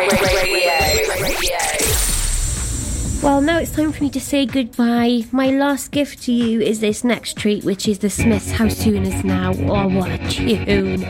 Well, 3.23 3.41
now 3.41 3.59
it's 3.59 3.71
time 3.71 3.93
for 3.93 4.03
me 4.03 4.11
to 4.11 4.21
say 4.21 4.47
goodbye. 4.47 5.23
My 5.31 5.51
last 5.51 5.93
gift 5.93 6.25
to 6.25 6.33
you 6.33 6.61
is 6.61 6.81
this 6.81 7.05
next 7.05 7.37
treat, 7.37 7.63
which 7.63 7.87
is 7.87 8.01
the 8.01 8.11
Smiths 8.11 8.51
How 8.51 8.67
Soon 8.67 9.05
Is 9.07 9.23
Now. 9.23 9.53
Oh, 9.55 9.87
what 9.87 10.11
a 10.11 10.19
tune! 10.29 11.07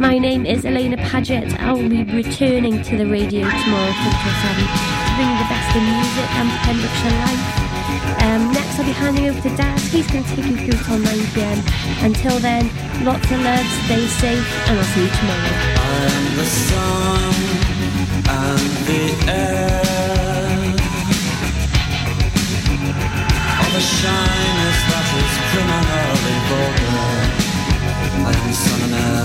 My 0.00 0.16
name 0.16 0.46
is 0.46 0.64
Alaina 0.64 0.96
Paget. 0.96 1.52
I'll 1.60 1.76
be 1.76 2.02
returning 2.04 2.82
to 2.82 2.96
the 2.96 3.04
radio 3.04 3.44
tomorrow 3.44 3.92
7 3.92 4.08
to 4.08 5.12
bring 5.20 5.32
the 5.36 5.48
best 5.52 5.76
in 5.76 5.84
music 5.84 6.28
and 6.40 6.48
Pembrokeshire 6.64 7.18
life. 7.28 7.70
Um, 8.24 8.52
next, 8.52 8.78
I'll 8.78 8.86
be 8.86 8.92
handing 8.92 9.28
over 9.28 9.40
to 9.42 9.54
Dad. 9.54 9.78
He's 9.80 10.10
going 10.10 10.24
to 10.24 10.30
take 10.30 10.46
you 10.46 10.56
through 10.56 10.80
till 10.80 10.98
9 10.98 11.26
pm. 11.34 11.60
Until 12.00 12.38
then, 12.38 12.70
lots 13.04 13.30
of 13.30 13.38
love, 13.38 13.66
stay 13.84 14.06
safe, 14.06 14.48
and 14.66 14.78
I'll 14.78 14.84
see 14.96 15.04
you 15.04 15.12
tomorrow. 15.12 15.52
I'm 15.76 16.36
the 16.40 16.46
sun 16.46 17.34
and 18.32 18.64
the 18.88 19.30
air. 19.30 19.79
The 23.80 23.86
shyness 23.86 24.78
that 24.92 25.08
is 25.20 25.34
criminally 25.48 26.36
vulgar. 26.52 27.00
The 28.44 28.52
sun 28.52 28.80
and 28.84 28.92
air 28.92 29.24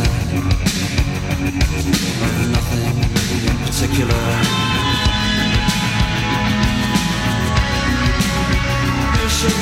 of 2.23 2.35
nothing 2.55 2.95
in 3.49 3.55
particular. 3.67 4.23
You 9.19 9.27
should 9.27 9.59